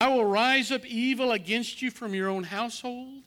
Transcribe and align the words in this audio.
I 0.00 0.08
will 0.08 0.24
rise 0.24 0.70
up 0.70 0.86
evil 0.86 1.32
against 1.32 1.82
you 1.82 1.90
from 1.90 2.14
your 2.14 2.28
own 2.28 2.44
household. 2.44 3.22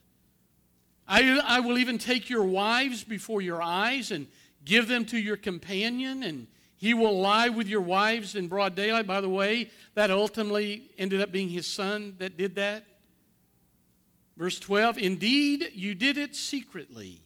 I, 1.07 1.39
I 1.39 1.59
will 1.59 1.77
even 1.77 1.97
take 1.97 2.29
your 2.29 2.43
wives 2.43 3.03
before 3.03 3.41
your 3.41 3.61
eyes 3.61 4.11
and 4.11 4.27
give 4.63 4.87
them 4.87 5.03
to 5.05 5.17
your 5.17 5.35
companion, 5.35 6.23
and 6.23 6.47
he 6.77 6.93
will 6.93 7.19
lie 7.19 7.49
with 7.49 7.67
your 7.67 7.81
wives 7.81 8.35
in 8.35 8.47
broad 8.47 8.75
daylight. 8.75 9.07
By 9.07 9.19
the 9.19 9.29
way, 9.29 9.69
that 9.95 10.09
ultimately 10.09 10.89
ended 10.97 11.19
up 11.19 11.31
being 11.31 11.49
his 11.49 11.67
son 11.67 12.15
that 12.19 12.37
did 12.37 12.55
that. 12.55 12.85
Verse 14.37 14.57
12 14.59 14.97
Indeed, 14.97 15.71
you 15.73 15.93
did 15.93 16.17
it 16.17 16.35
secretly, 16.35 17.21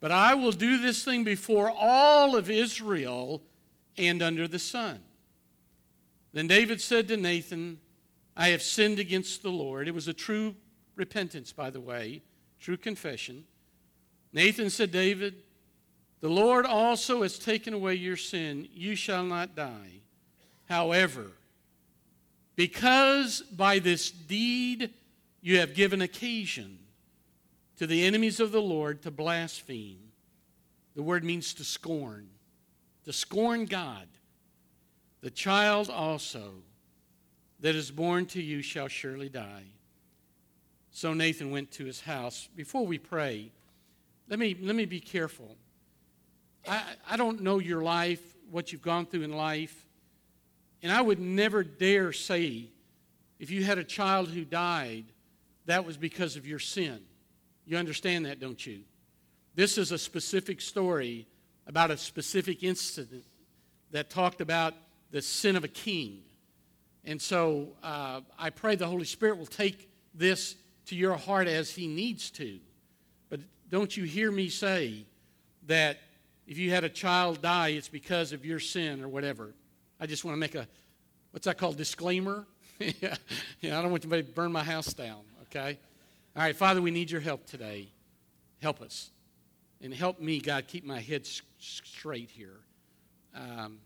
but 0.00 0.10
I 0.10 0.34
will 0.34 0.52
do 0.52 0.78
this 0.78 1.04
thing 1.04 1.22
before 1.24 1.70
all 1.70 2.34
of 2.34 2.48
Israel 2.48 3.42
and 3.98 4.22
under 4.22 4.48
the 4.48 4.58
sun. 4.58 5.00
Then 6.32 6.46
David 6.46 6.80
said 6.80 7.08
to 7.08 7.18
Nathan, 7.18 7.78
I 8.40 8.48
have 8.48 8.62
sinned 8.62 8.98
against 8.98 9.42
the 9.42 9.50
Lord. 9.50 9.86
It 9.86 9.94
was 9.94 10.08
a 10.08 10.14
true 10.14 10.54
repentance, 10.96 11.52
by 11.52 11.68
the 11.68 11.78
way, 11.78 12.22
true 12.58 12.78
confession. 12.78 13.44
Nathan 14.32 14.70
said, 14.70 14.90
David, 14.90 15.34
the 16.22 16.30
Lord 16.30 16.64
also 16.64 17.20
has 17.20 17.38
taken 17.38 17.74
away 17.74 17.96
your 17.96 18.16
sin. 18.16 18.66
You 18.72 18.94
shall 18.94 19.24
not 19.24 19.54
die. 19.54 20.00
However, 20.70 21.32
because 22.56 23.42
by 23.42 23.78
this 23.78 24.10
deed 24.10 24.88
you 25.42 25.58
have 25.58 25.74
given 25.74 26.00
occasion 26.00 26.78
to 27.76 27.86
the 27.86 28.06
enemies 28.06 28.40
of 28.40 28.52
the 28.52 28.62
Lord 28.62 29.02
to 29.02 29.10
blaspheme, 29.10 30.12
the 30.94 31.02
word 31.02 31.24
means 31.24 31.52
to 31.52 31.64
scorn, 31.64 32.30
to 33.04 33.12
scorn 33.12 33.66
God. 33.66 34.08
The 35.20 35.30
child 35.30 35.90
also 35.90 36.62
that 37.60 37.74
is 37.74 37.90
born 37.90 38.26
to 38.26 38.42
you 38.42 38.62
shall 38.62 38.88
surely 38.88 39.28
die. 39.28 39.64
So 40.90 41.14
Nathan 41.14 41.50
went 41.50 41.70
to 41.72 41.84
his 41.84 42.00
house. 42.00 42.48
Before 42.56 42.86
we 42.86 42.98
pray, 42.98 43.52
let 44.28 44.38
me, 44.38 44.56
let 44.60 44.74
me 44.74 44.86
be 44.86 45.00
careful. 45.00 45.56
I, 46.66 46.82
I 47.10 47.16
don't 47.16 47.42
know 47.42 47.58
your 47.58 47.82
life, 47.82 48.20
what 48.50 48.72
you've 48.72 48.82
gone 48.82 49.06
through 49.06 49.22
in 49.22 49.32
life, 49.32 49.86
and 50.82 50.90
I 50.90 51.00
would 51.00 51.20
never 51.20 51.62
dare 51.62 52.12
say 52.12 52.70
if 53.38 53.50
you 53.50 53.64
had 53.64 53.78
a 53.78 53.84
child 53.84 54.28
who 54.28 54.44
died, 54.44 55.04
that 55.66 55.84
was 55.84 55.96
because 55.96 56.36
of 56.36 56.46
your 56.46 56.58
sin. 56.58 57.00
You 57.66 57.76
understand 57.76 58.26
that, 58.26 58.40
don't 58.40 58.64
you? 58.66 58.80
This 59.54 59.78
is 59.78 59.92
a 59.92 59.98
specific 59.98 60.60
story 60.60 61.26
about 61.66 61.90
a 61.90 61.96
specific 61.96 62.62
incident 62.62 63.24
that 63.90 64.10
talked 64.10 64.40
about 64.40 64.74
the 65.10 65.22
sin 65.22 65.56
of 65.56 65.64
a 65.64 65.68
king. 65.68 66.22
And 67.04 67.20
so 67.20 67.68
uh, 67.82 68.20
I 68.38 68.50
pray 68.50 68.76
the 68.76 68.86
Holy 68.86 69.04
Spirit 69.04 69.38
will 69.38 69.46
take 69.46 69.90
this 70.14 70.56
to 70.86 70.96
your 70.96 71.16
heart 71.16 71.48
as 71.48 71.70
He 71.70 71.86
needs 71.86 72.30
to. 72.32 72.58
But 73.28 73.40
don't 73.70 73.96
you 73.96 74.04
hear 74.04 74.30
me 74.30 74.48
say 74.48 75.06
that 75.66 75.98
if 76.46 76.58
you 76.58 76.70
had 76.70 76.84
a 76.84 76.88
child 76.88 77.42
die, 77.42 77.68
it's 77.68 77.88
because 77.88 78.32
of 78.32 78.44
your 78.44 78.58
sin 78.58 79.02
or 79.02 79.08
whatever. 79.08 79.54
I 80.00 80.06
just 80.06 80.24
want 80.24 80.34
to 80.34 80.40
make 80.40 80.54
a, 80.54 80.66
what's 81.30 81.44
that 81.44 81.58
called, 81.58 81.76
disclaimer? 81.76 82.46
yeah, 82.78 83.14
I 83.62 83.68
don't 83.68 83.90
want 83.90 84.04
anybody 84.04 84.24
to 84.24 84.32
burn 84.32 84.50
my 84.50 84.64
house 84.64 84.92
down, 84.92 85.20
okay? 85.42 85.78
All 86.34 86.42
right, 86.42 86.56
Father, 86.56 86.82
we 86.82 86.90
need 86.90 87.10
your 87.10 87.20
help 87.20 87.46
today. 87.46 87.88
Help 88.60 88.80
us. 88.80 89.10
And 89.80 89.94
help 89.94 90.20
me, 90.20 90.40
God, 90.40 90.66
keep 90.66 90.84
my 90.84 91.00
head 91.00 91.26
straight 91.58 92.30
here. 92.30 92.60
Um, 93.34 93.78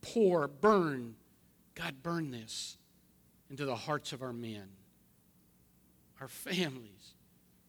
pour, 0.00 0.48
burn 0.48 1.14
God, 1.74 2.02
burn 2.02 2.30
this 2.30 2.76
into 3.50 3.64
the 3.64 3.76
hearts 3.76 4.12
of 4.12 4.22
our 4.22 4.32
men, 4.32 4.68
our 6.20 6.28
families. 6.28 7.14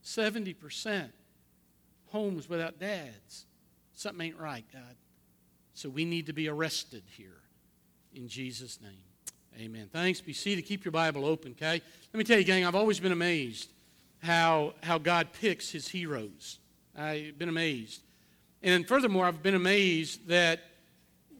70% 0.04 1.09
homes 2.12 2.50
without 2.50 2.80
dads. 2.80 3.46
Something 3.94 4.28
ain't 4.28 4.40
right, 4.40 4.66
God. 4.72 4.96
So 5.74 5.90
we 5.90 6.06
need 6.06 6.28
to 6.28 6.34
be 6.34 6.47
arrested 6.47 7.03
here 7.18 7.41
in 8.14 8.28
Jesus' 8.28 8.80
name. 8.81 8.91
Amen. 9.59 9.90
Thanks. 9.91 10.20
Be 10.22 10.34
seated. 10.34 10.64
Keep 10.64 10.85
your 10.85 10.91
Bible 10.91 11.25
open, 11.25 11.52
okay? 11.52 11.81
Let 12.14 12.18
me 12.18 12.24
tell 12.24 12.38
you, 12.38 12.44
gang, 12.44 12.66
I've 12.66 12.75
always 12.75 13.00
been 13.00 13.12
amazed 13.12 13.70
how, 14.22 14.74
how 14.81 14.97
God 14.97 15.28
picks 15.34 15.70
his 15.70 15.88
heroes. 15.88 16.59
I've 16.97 17.38
been 17.38 17.50
amazed. 17.50 18.02
And 18.62 18.88
furthermore, 18.88 19.25
I've 19.25 19.44
been 19.44 19.56
amazed 19.56 20.28
that 20.28 20.62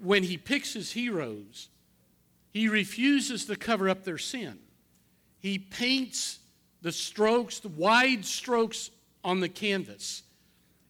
when 0.02 0.24
he 0.24 0.38
picks 0.38 0.74
his 0.74 0.92
heroes, 0.92 1.70
he 2.54 2.70
refuses 2.70 3.46
to 3.46 3.56
cover 3.56 3.90
up 3.90 4.04
their 4.04 4.20
sin. 4.20 4.60
He 5.40 5.58
paints 5.58 6.40
the 6.82 6.92
strokes, 6.92 7.60
the 7.60 7.70
wide 7.70 8.26
strokes 8.26 8.92
on 9.24 9.40
the 9.40 9.50
canvas. 9.50 10.24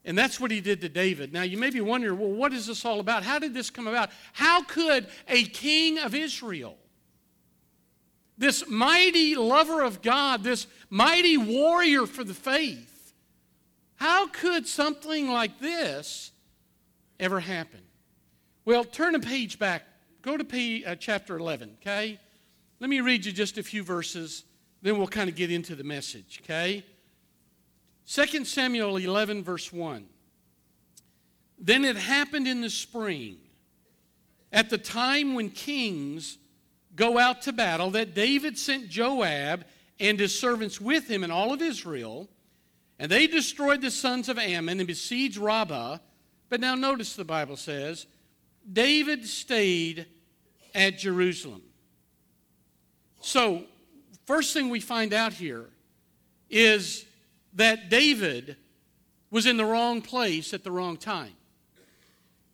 And 0.06 0.18
that's 0.18 0.40
what 0.40 0.52
he 0.52 0.60
did 0.60 0.82
to 0.82 0.90
David. 0.90 1.32
Now, 1.32 1.44
you 1.44 1.58
may 1.58 1.70
be 1.70 1.80
wondering, 1.80 2.20
well, 2.20 2.32
what 2.32 2.52
is 2.52 2.68
this 2.68 2.84
all 2.84 3.00
about? 3.00 3.24
How 3.24 3.40
did 3.40 3.54
this 3.54 3.70
come 3.70 3.88
about? 3.88 4.10
How 4.34 4.62
could 4.64 5.08
a 5.30 5.46
king 5.46 5.98
of 5.98 6.14
Israel, 6.14 6.78
this 8.38 8.68
mighty 8.68 9.36
lover 9.36 9.82
of 9.82 10.02
God, 10.02 10.44
this 10.44 10.68
mighty 10.90 11.38
warrior 11.38 12.06
for 12.06 12.26
the 12.26 12.34
faith, 12.34 13.14
how 13.96 14.28
could 14.28 14.68
something 14.68 15.30
like 15.30 15.60
this 15.60 16.32
ever 17.20 17.40
happen? 17.40 17.80
Well, 18.66 18.84
turn 18.84 19.16
a 19.16 19.20
page 19.20 19.58
back 19.60 19.84
Go 20.24 20.38
to 20.38 20.46
P, 20.46 20.86
uh, 20.86 20.96
chapter 20.96 21.38
11, 21.38 21.78
okay? 21.82 22.18
Let 22.80 22.90
me 22.90 23.02
read 23.02 23.26
you 23.26 23.34
just 23.34 23.58
a 23.58 23.64
few 23.64 23.84
verses, 23.84 24.46
then 24.82 24.98
we'll 24.98 25.08
kind 25.08 25.30
of 25.30 25.36
get 25.36 25.52
into 25.52 25.76
the 25.76 25.84
message, 25.84 26.40
okay? 26.42 26.86
2 28.08 28.46
Samuel 28.46 28.96
11, 28.96 29.44
verse 29.44 29.72
1. 29.74 30.06
Then 31.60 31.84
it 31.84 31.98
happened 31.98 32.48
in 32.48 32.62
the 32.62 32.70
spring, 32.70 33.36
at 34.54 34.70
the 34.70 34.78
time 34.78 35.36
when 35.36 35.50
kings 35.50 36.38
go 36.96 37.20
out 37.20 37.42
to 37.42 37.52
battle, 37.52 37.92
that 37.92 38.16
David 38.16 38.58
sent 38.58 38.88
Joab 38.88 39.66
and 40.00 40.18
his 40.18 40.38
servants 40.40 40.80
with 40.80 41.10
him 41.10 41.26
and 41.26 41.34
all 41.34 41.52
of 41.52 41.62
Israel, 41.62 42.30
and 42.98 43.12
they 43.12 43.28
destroyed 43.28 43.82
the 43.82 43.92
sons 43.92 44.30
of 44.30 44.40
Ammon 44.40 44.80
and 44.80 44.88
besieged 44.88 45.38
Rabbah. 45.38 45.98
But 46.48 46.62
now 46.62 46.76
notice 46.76 47.14
the 47.14 47.26
Bible 47.26 47.58
says, 47.58 48.06
David 48.72 49.26
stayed 49.26 50.06
at 50.74 50.98
Jerusalem. 50.98 51.62
So, 53.22 53.64
first 54.26 54.54
thing 54.54 54.70
we 54.70 54.80
find 54.80 55.14
out 55.14 55.34
here 55.34 55.66
is 56.50 57.06
that 57.54 57.90
David 57.90 58.58
was 59.32 59.46
in 59.46 59.58
the 59.58 59.66
wrong 59.66 60.02
place 60.02 60.54
at 60.54 60.64
the 60.64 60.72
wrong 60.72 60.98
time. 60.98 61.34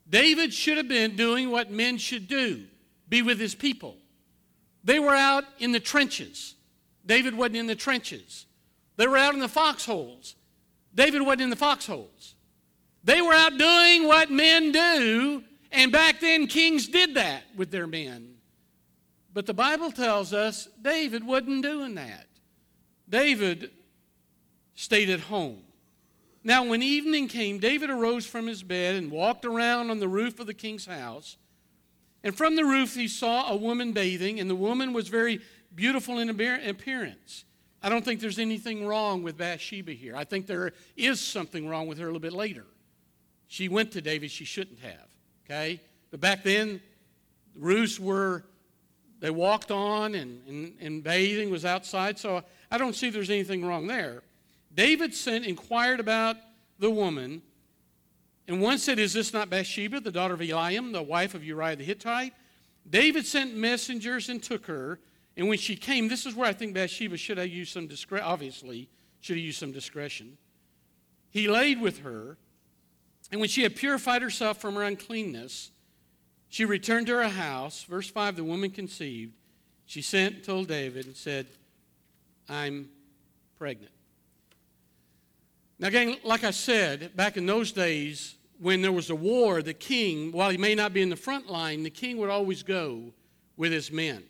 David 0.10 0.54
should 0.54 0.78
have 0.78 0.88
been 0.88 1.16
doing 1.16 1.52
what 1.52 1.72
men 1.72 1.98
should 1.98 2.28
do 2.28 2.66
be 3.08 3.22
with 3.22 3.40
his 3.40 3.56
people. 3.56 3.98
They 4.84 5.00
were 5.00 5.16
out 5.16 5.44
in 5.60 5.72
the 5.72 5.80
trenches. 5.80 6.56
David 7.06 7.36
wasn't 7.36 7.58
in 7.58 7.68
the 7.68 7.76
trenches. 7.76 8.46
They 8.98 9.08
were 9.08 9.18
out 9.18 9.34
in 9.34 9.40
the 9.40 9.50
foxholes. 9.50 10.36
David 10.94 11.22
wasn't 11.22 11.42
in 11.42 11.50
the 11.50 11.56
foxholes. 11.56 12.36
They 13.04 13.22
were 13.22 13.34
out 13.34 13.58
doing 13.58 14.08
what 14.08 14.30
men 14.30 14.72
do 14.72 15.44
and 15.72 15.92
back 15.92 16.20
then, 16.20 16.48
kings 16.48 16.88
did 16.88 17.16
that 17.16 17.44
with 17.56 17.72
their 17.72 17.88
men. 17.88 18.36
But 19.34 19.46
the 19.46 19.54
Bible 19.54 19.92
tells 19.92 20.34
us 20.34 20.68
David 20.82 21.26
wasn't 21.26 21.64
doing 21.64 21.96
that. 21.96 22.28
David 23.08 23.72
stayed 24.76 25.10
at 25.10 25.20
home. 25.20 25.62
Now, 26.44 26.66
when 26.66 26.82
evening 26.82 27.28
came, 27.28 27.60
David 27.60 27.90
arose 27.90 28.26
from 28.26 28.48
his 28.48 28.64
bed 28.64 28.96
and 28.96 29.12
walked 29.12 29.46
around 29.46 29.92
on 29.92 30.00
the 30.00 30.08
roof 30.08 30.40
of 30.40 30.48
the 30.48 30.54
king's 30.54 30.86
house. 30.86 31.38
And 32.24 32.36
from 32.36 32.56
the 32.56 32.66
roof, 32.66 32.96
he 32.96 33.08
saw 33.08 33.50
a 33.52 33.56
woman 33.56 33.92
bathing, 33.92 34.40
and 34.40 34.50
the 34.50 34.56
woman 34.56 34.94
was 34.94 35.10
very 35.10 35.42
beautiful 35.76 36.18
in 36.18 36.30
appearance. 36.30 37.46
I 37.84 37.90
don't 37.90 38.04
think 38.04 38.20
there's 38.20 38.40
anything 38.40 38.86
wrong 38.86 39.22
with 39.22 39.38
Bathsheba 39.38 39.92
here. 39.92 40.16
I 40.16 40.24
think 40.24 40.48
there 40.48 40.74
is 40.98 41.22
something 41.22 41.68
wrong 41.68 41.88
with 41.88 41.98
her 42.00 42.06
a 42.06 42.08
little 42.08 42.20
bit 42.20 42.34
later. 42.34 42.66
She 43.48 43.70
went 43.70 43.92
to 43.94 44.02
David, 44.02 44.32
she 44.32 44.46
shouldn't 44.46 44.80
have 44.80 45.09
okay? 45.50 45.82
But 46.12 46.20
back 46.20 46.44
then, 46.44 46.82
the 47.56 47.60
roofs 47.60 48.00
were, 48.00 48.44
they 49.20 49.30
walked 49.30 49.72
on 49.72 50.16
and, 50.16 50.42
and, 50.48 50.74
and 50.80 51.04
bathing 51.04 51.50
was 51.50 51.66
outside, 51.66 52.20
so 52.20 52.44
I 52.72 52.78
don't 52.78 52.96
see 52.96 53.10
there's 53.10 53.30
anything 53.30 53.66
wrong 53.66 53.88
there. 53.88 54.22
David 54.74 55.14
sent, 55.14 55.46
inquired 55.46 56.00
about 56.00 56.38
the 56.78 56.90
woman, 56.90 57.42
and 58.48 58.62
one 58.62 58.80
said, 58.80 58.98
Is 58.98 59.14
this 59.14 59.32
not 59.34 59.50
Bathsheba, 59.50 60.00
the 60.00 60.12
daughter 60.12 60.34
of 60.34 60.40
Eliam, 60.40 60.92
the 60.92 61.04
wife 61.04 61.36
of 61.36 61.44
Uriah 61.44 61.76
the 61.76 61.84
Hittite? 61.84 62.34
David 62.90 63.26
sent 63.26 63.56
messengers 63.56 64.30
and 64.30 64.42
took 64.42 64.66
her. 64.66 65.00
And 65.38 65.48
when 65.48 65.60
she 65.60 65.76
came, 65.76 66.08
this 66.08 66.26
is 66.26 66.36
where 66.36 66.50
I 66.50 66.54
think 66.54 66.74
Bathsheba 66.74 67.16
should 67.16 67.38
have 67.38 67.48
used 67.48 67.72
some 67.72 67.88
discretion, 67.88 68.26
obviously, 68.26 68.90
should 69.22 69.38
have 69.38 69.46
used 69.46 69.60
some 69.60 69.72
discretion. 69.72 70.38
He 71.30 71.48
laid 71.48 71.80
with 71.80 72.00
her, 72.00 72.38
and 73.32 73.40
when 73.40 73.50
she 73.50 73.64
had 73.64 73.76
purified 73.76 74.22
herself 74.22 74.58
from 74.58 74.76
her 74.76 74.84
uncleanness, 74.84 75.72
she 76.50 76.66
returned 76.66 77.08
to 77.08 77.14
her 77.14 77.30
house. 77.30 77.84
Verse 77.84 78.10
5 78.10 78.36
the 78.36 78.44
woman 78.44 78.72
conceived. 78.72 79.34
she 79.86 80.02
sent 80.02 80.36
and 80.36 80.44
told 80.44 80.68
David 80.68 81.06
and 81.06 81.16
said, 81.16 81.48
I'm 82.48 82.90
pregnant. 83.58 83.92
Now, 85.78 85.88
again, 85.88 86.18
like 86.24 86.44
I 86.44 86.52
said, 86.52 87.16
back 87.16 87.38
in 87.38 87.46
those 87.46 87.72
days, 87.72 88.36
when 88.60 88.82
there 88.82 88.92
was 88.92 89.10
a 89.10 89.16
war, 89.16 89.62
the 89.62 89.74
king, 89.74 90.32
while 90.32 90.50
he 90.50 90.58
may 90.58 90.76
not 90.76 90.92
be 90.92 91.02
in 91.02 91.10
the 91.10 91.16
front 91.16 91.50
line, 91.50 91.84
the 91.84 91.90
king 91.90 92.18
would 92.18 92.30
always 92.30 92.64
go 92.64 93.14
with 93.56 93.72
his 93.72 93.92
men. 93.92 94.24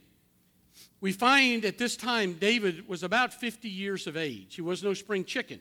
We 1.02 1.12
find 1.12 1.66
at 1.66 1.78
this 1.78 1.96
time 1.96 2.34
David 2.34 2.88
was 2.88 3.04
about 3.04 3.34
50 3.34 3.70
years 3.70 4.06
of 4.06 4.18
age. 4.18 4.56
He 4.56 4.62
was 4.62 4.84
no 4.84 4.94
spring 4.94 5.24
chicken, 5.24 5.60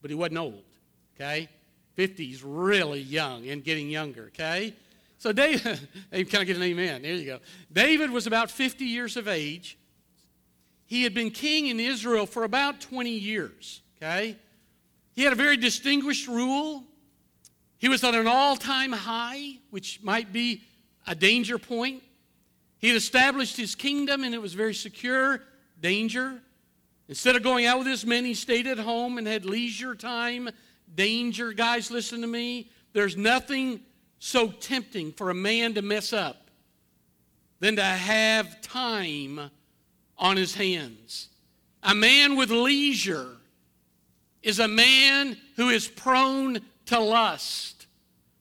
but 0.00 0.10
he 0.10 0.14
wasn't 0.14 0.38
old, 0.38 0.64
okay? 1.14 1.48
50 2.00 2.24
is 2.30 2.42
really 2.42 3.02
young 3.02 3.46
and 3.50 3.62
getting 3.62 3.90
younger, 3.90 4.28
okay? 4.28 4.72
So 5.18 5.32
David, 5.32 5.78
can 6.30 6.40
I 6.40 6.44
get 6.44 6.56
an 6.56 6.62
amen? 6.62 7.02
There 7.02 7.12
you 7.12 7.26
go. 7.26 7.40
David 7.70 8.10
was 8.10 8.26
about 8.26 8.50
50 8.50 8.86
years 8.86 9.18
of 9.18 9.28
age. 9.28 9.76
He 10.86 11.02
had 11.02 11.12
been 11.12 11.30
king 11.30 11.66
in 11.66 11.78
Israel 11.78 12.24
for 12.24 12.44
about 12.44 12.80
20 12.80 13.10
years, 13.10 13.82
okay? 13.98 14.34
He 15.12 15.24
had 15.24 15.34
a 15.34 15.36
very 15.36 15.58
distinguished 15.58 16.26
rule. 16.26 16.84
He 17.76 17.90
was 17.90 18.02
at 18.02 18.14
an 18.14 18.26
all 18.26 18.56
time 18.56 18.92
high, 18.92 19.58
which 19.68 20.02
might 20.02 20.32
be 20.32 20.62
a 21.06 21.14
danger 21.14 21.58
point. 21.58 22.02
He 22.78 22.88
had 22.88 22.96
established 22.96 23.58
his 23.58 23.74
kingdom 23.74 24.24
and 24.24 24.34
it 24.34 24.40
was 24.40 24.54
very 24.54 24.72
secure. 24.72 25.42
Danger. 25.82 26.40
Instead 27.10 27.36
of 27.36 27.42
going 27.42 27.66
out 27.66 27.76
with 27.76 27.88
his 27.88 28.06
men, 28.06 28.24
he 28.24 28.32
stayed 28.32 28.66
at 28.66 28.78
home 28.78 29.18
and 29.18 29.26
had 29.26 29.44
leisure 29.44 29.94
time. 29.94 30.48
Danger. 30.94 31.52
Guys, 31.52 31.90
listen 31.90 32.20
to 32.20 32.26
me. 32.26 32.70
There's 32.92 33.16
nothing 33.16 33.80
so 34.18 34.48
tempting 34.48 35.12
for 35.12 35.30
a 35.30 35.34
man 35.34 35.74
to 35.74 35.82
mess 35.82 36.12
up 36.12 36.50
than 37.60 37.76
to 37.76 37.84
have 37.84 38.60
time 38.60 39.50
on 40.18 40.36
his 40.36 40.54
hands. 40.54 41.28
A 41.82 41.94
man 41.94 42.36
with 42.36 42.50
leisure 42.50 43.36
is 44.42 44.58
a 44.58 44.68
man 44.68 45.36
who 45.56 45.68
is 45.68 45.88
prone 45.88 46.58
to 46.86 46.98
lust. 46.98 47.86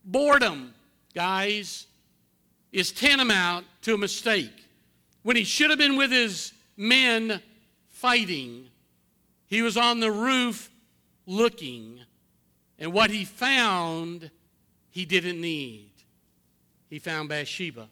Boredom, 0.04 0.74
guys, 1.14 1.88
is 2.72 2.92
tantamount 2.92 3.66
to 3.82 3.94
a 3.94 3.98
mistake. 3.98 4.52
When 5.24 5.36
he 5.36 5.44
should 5.44 5.70
have 5.70 5.80
been 5.80 5.98
with 5.98 6.12
his 6.12 6.54
men 6.78 7.42
fighting, 7.90 8.68
he 9.48 9.62
was 9.62 9.78
on 9.78 10.00
the 10.00 10.12
roof 10.12 10.70
looking, 11.26 12.00
and 12.80 12.94
what 12.94 13.12
he 13.12 13.26
found, 13.26 14.32
he 14.90 15.06
didn't 15.06 15.40
need. 15.40 15.92
He 16.90 16.98
found 16.98 17.30
Bathsheba. 17.30 17.88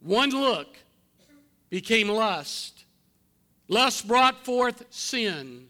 One 0.00 0.30
look 0.30 0.76
became 1.70 2.08
lust. 2.08 2.84
Lust 3.66 4.06
brought 4.06 4.44
forth 4.44 4.84
sin 4.90 5.68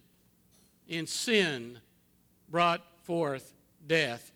and 0.91 1.09
sin 1.09 1.79
brought 2.51 2.83
forth 3.05 3.55
death. 3.87 4.33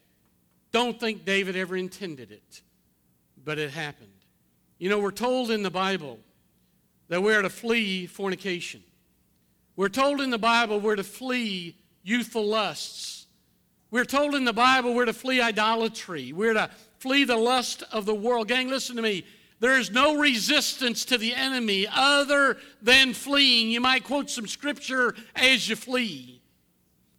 Don't 0.70 0.98
think 0.98 1.24
David 1.24 1.56
ever 1.56 1.76
intended 1.76 2.32
it, 2.32 2.62
but 3.44 3.58
it 3.58 3.70
happened. 3.70 4.08
You 4.78 4.88
know, 4.88 4.98
we're 4.98 5.10
told 5.10 5.50
in 5.50 5.62
the 5.62 5.70
Bible 5.70 6.18
that 7.08 7.22
we're 7.22 7.42
to 7.42 7.50
flee 7.50 8.06
fornication. 8.06 8.82
We're 9.76 9.88
told 9.88 10.20
in 10.20 10.30
the 10.30 10.38
Bible 10.38 10.80
we're 10.80 10.96
to 10.96 11.04
flee 11.04 11.76
youthful 12.02 12.46
lusts. 12.46 13.21
We're 13.92 14.06
told 14.06 14.34
in 14.34 14.46
the 14.46 14.54
Bible 14.54 14.94
we're 14.94 15.04
to 15.04 15.12
flee 15.12 15.42
idolatry. 15.42 16.32
We're 16.32 16.54
to 16.54 16.70
flee 16.98 17.24
the 17.24 17.36
lust 17.36 17.84
of 17.92 18.06
the 18.06 18.14
world. 18.14 18.48
Gang, 18.48 18.68
listen 18.68 18.96
to 18.96 19.02
me. 19.02 19.24
There 19.60 19.78
is 19.78 19.90
no 19.90 20.16
resistance 20.16 21.04
to 21.04 21.18
the 21.18 21.34
enemy 21.34 21.86
other 21.92 22.56
than 22.80 23.12
fleeing. 23.12 23.70
You 23.70 23.82
might 23.82 24.02
quote 24.02 24.30
some 24.30 24.48
scripture 24.48 25.14
as 25.36 25.68
you 25.68 25.76
flee. 25.76 26.40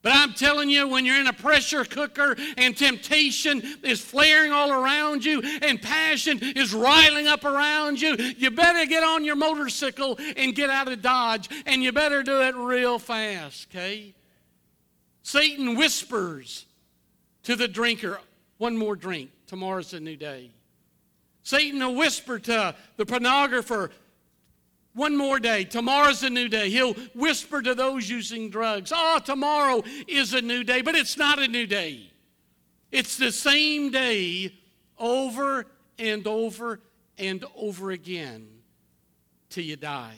But 0.01 0.13
I'm 0.15 0.33
telling 0.33 0.69
you, 0.69 0.87
when 0.87 1.05
you're 1.05 1.19
in 1.19 1.27
a 1.27 1.33
pressure 1.33 1.85
cooker 1.85 2.35
and 2.57 2.75
temptation 2.75 3.61
is 3.83 4.01
flaring 4.01 4.51
all 4.51 4.71
around 4.71 5.23
you 5.23 5.41
and 5.61 5.79
passion 5.79 6.39
is 6.41 6.73
riling 6.73 7.27
up 7.27 7.45
around 7.45 8.01
you, 8.01 8.17
you 8.17 8.49
better 8.49 8.85
get 8.87 9.03
on 9.03 9.23
your 9.23 9.35
motorcycle 9.35 10.19
and 10.35 10.55
get 10.55 10.71
out 10.71 10.91
of 10.91 11.03
Dodge, 11.03 11.47
and 11.67 11.83
you 11.83 11.91
better 11.91 12.23
do 12.23 12.41
it 12.41 12.55
real 12.55 12.97
fast, 12.97 13.67
okay? 13.71 14.15
Satan 15.23 15.75
whispers 15.75 16.65
to 17.43 17.55
the 17.55 17.67
drinker, 17.67 18.19
one 18.57 18.77
more 18.77 18.95
drink, 18.95 19.31
tomorrow's 19.47 19.93
a 19.93 19.99
new 19.99 20.15
day. 20.15 20.51
Satan 21.43 21.79
will 21.79 21.95
whisper 21.95 22.39
to 22.39 22.75
the 22.97 23.05
pornographer, 23.05 23.89
one 24.93 25.17
more 25.17 25.39
day. 25.39 25.63
Tomorrow's 25.63 26.23
a 26.23 26.29
new 26.29 26.47
day. 26.47 26.69
He'll 26.69 26.93
whisper 27.15 27.61
to 27.61 27.73
those 27.73 28.09
using 28.09 28.49
drugs, 28.49 28.91
Oh, 28.95 29.19
tomorrow 29.23 29.83
is 30.07 30.33
a 30.33 30.41
new 30.41 30.63
day. 30.63 30.81
But 30.81 30.95
it's 30.95 31.17
not 31.17 31.39
a 31.39 31.47
new 31.47 31.65
day. 31.65 32.11
It's 32.91 33.17
the 33.17 33.31
same 33.31 33.89
day 33.89 34.53
over 34.99 35.65
and 35.97 36.27
over 36.27 36.79
and 37.17 37.43
over 37.55 37.91
again 37.91 38.47
till 39.49 39.63
you 39.63 39.75
die. 39.75 40.15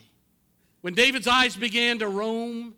When 0.82 0.94
David's 0.94 1.28
eyes 1.28 1.56
began 1.56 2.00
to 2.00 2.08
roam, 2.08 2.76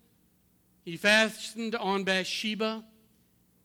he 0.88 0.96
fastened 0.96 1.74
on 1.74 2.02
Bathsheba. 2.02 2.82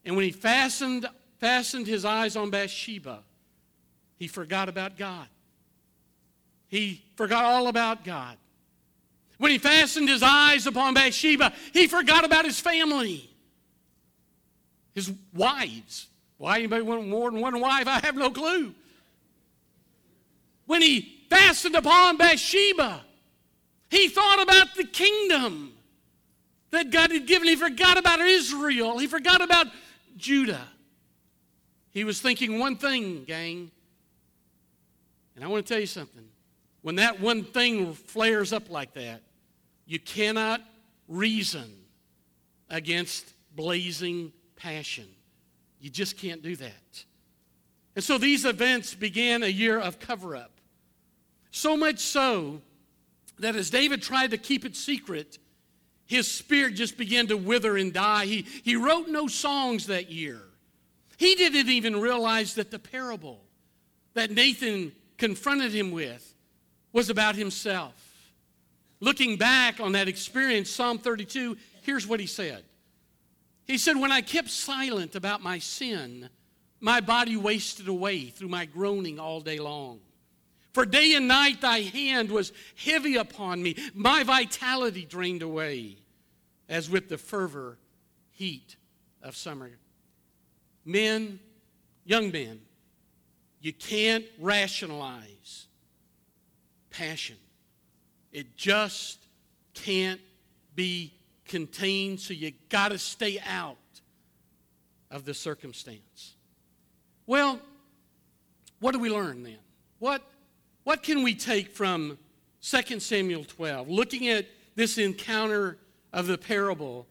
And 0.03 0.17
when 0.17 0.25
he 0.25 0.31
fastened, 0.31 1.07
fastened 1.39 1.87
his 1.87 2.03
eyes 2.03 2.35
on 2.35 2.49
Bathsheba, 2.49 3.23
he 4.17 4.27
forgot 4.27 4.67
about 4.67 4.97
God. 4.97 5.27
He 6.67 7.01
forgot 7.15 7.45
all 7.45 7.67
about 7.67 8.03
God. 8.03 8.35
When 9.37 9.51
he 9.51 9.57
fastened 9.57 10.09
his 10.09 10.21
eyes 10.21 10.67
upon 10.67 10.95
Bathsheba, 10.95 11.53
he 11.71 11.87
forgot 11.87 12.25
about 12.25 12.43
his 12.43 12.59
family, 12.59 13.29
his 14.93 15.09
wives. 15.33 16.07
Why 16.35 16.57
anybody 16.59 16.81
want 16.81 17.07
more 17.07 17.31
than 17.31 17.39
one 17.39 17.57
wife? 17.61 17.87
I 17.87 18.01
have 18.03 18.17
no 18.17 18.31
clue. 18.31 18.75
When 20.65 20.81
he 20.81 21.23
fastened 21.29 21.75
upon 21.75 22.17
Bathsheba, 22.17 22.99
he 23.89 24.09
thought 24.09 24.41
about 24.43 24.75
the 24.75 24.83
kingdom 24.83 25.73
that 26.73 26.91
God 26.91 27.11
had 27.11 27.25
given. 27.25 27.47
He 27.47 27.55
forgot 27.55 27.97
about 27.97 28.19
Israel. 28.19 28.97
He 28.97 29.07
forgot 29.07 29.41
about 29.41 29.67
Judah. 30.17 30.67
He 31.91 32.03
was 32.03 32.19
thinking 32.19 32.59
one 32.59 32.75
thing, 32.77 33.23
gang. 33.25 33.71
And 35.35 35.43
I 35.43 35.47
want 35.47 35.65
to 35.65 35.73
tell 35.73 35.79
you 35.79 35.87
something 35.87 36.23
when 36.81 36.95
that 36.95 37.19
one 37.19 37.43
thing 37.43 37.93
flares 37.93 38.51
up 38.51 38.69
like 38.69 38.93
that, 38.95 39.21
you 39.85 39.99
cannot 39.99 40.61
reason 41.07 41.71
against 42.69 43.33
blazing 43.55 44.33
passion. 44.55 45.07
You 45.79 45.89
just 45.89 46.17
can't 46.17 46.41
do 46.41 46.55
that. 46.55 47.05
And 47.95 48.03
so 48.03 48.17
these 48.17 48.45
events 48.45 48.95
began 48.95 49.43
a 49.43 49.47
year 49.47 49.79
of 49.79 49.99
cover 49.99 50.35
up. 50.35 50.51
So 51.51 51.77
much 51.77 51.99
so 51.99 52.61
that 53.39 53.55
as 53.55 53.69
David 53.69 54.01
tried 54.01 54.31
to 54.31 54.37
keep 54.37 54.65
it 54.65 54.75
secret, 54.75 55.37
his 56.05 56.29
spirit 56.29 56.75
just 56.75 56.97
began 56.97 57.27
to 57.27 57.37
wither 57.37 57.77
and 57.77 57.93
die. 57.93 58.25
He, 58.25 58.41
he 58.63 58.75
wrote 58.75 59.07
no 59.07 59.27
songs 59.27 59.87
that 59.87 60.11
year. 60.11 60.41
He 61.17 61.35
didn't 61.35 61.69
even 61.69 61.99
realize 61.99 62.55
that 62.55 62.71
the 62.71 62.79
parable 62.79 63.39
that 64.13 64.31
Nathan 64.31 64.91
confronted 65.17 65.71
him 65.71 65.91
with 65.91 66.33
was 66.91 67.09
about 67.09 67.35
himself. 67.35 67.93
Looking 68.99 69.37
back 69.37 69.79
on 69.79 69.93
that 69.93 70.07
experience, 70.07 70.69
Psalm 70.69 70.97
32, 70.97 71.57
here's 71.81 72.07
what 72.07 72.19
he 72.19 72.27
said. 72.27 72.63
He 73.65 73.77
said, 73.77 73.97
When 73.97 74.11
I 74.11 74.21
kept 74.21 74.49
silent 74.49 75.15
about 75.15 75.41
my 75.41 75.59
sin, 75.59 76.29
my 76.79 76.99
body 76.99 77.37
wasted 77.37 77.87
away 77.87 78.25
through 78.25 78.49
my 78.49 78.65
groaning 78.65 79.19
all 79.19 79.39
day 79.39 79.59
long. 79.59 79.99
For 80.73 80.85
day 80.85 81.13
and 81.13 81.27
night 81.27 81.61
thy 81.61 81.81
hand 81.81 82.31
was 82.31 82.51
heavy 82.75 83.15
upon 83.15 83.61
me, 83.61 83.75
my 83.93 84.23
vitality 84.23 85.05
drained 85.05 85.43
away, 85.43 85.97
as 86.67 86.89
with 86.89 87.09
the 87.09 87.17
fervor 87.17 87.77
heat 88.31 88.75
of 89.21 89.37
summer. 89.37 89.69
Men, 90.83 91.39
young 92.05 92.31
men, 92.31 92.59
you 93.61 93.71
can't 93.71 94.25
rationalize 94.39 95.67
passion. 96.89 97.37
It 98.31 98.57
just 98.57 99.19
can't 99.75 100.21
be 100.75 101.13
contained, 101.45 102.19
so 102.19 102.33
you 102.33 102.51
got 102.69 102.89
to 102.89 102.97
stay 102.97 103.39
out 103.45 103.77
of 105.11 105.23
the 105.23 105.35
circumstance. 105.35 106.33
Well, 107.27 107.59
what 108.79 108.91
do 108.93 108.99
we 108.99 109.11
learn 109.11 109.43
then? 109.43 109.59
What, 109.99 110.23
what 110.83 111.03
can 111.03 111.23
we 111.23 111.33
take 111.33 111.69
from 111.69 112.17
2 112.61 112.99
Samuel 112.99 113.43
12, 113.43 113.89
looking 113.89 114.27
at 114.27 114.45
this 114.75 114.97
encounter 114.97 115.77
of 116.11 116.27
the 116.27 116.37
parable 116.37 117.07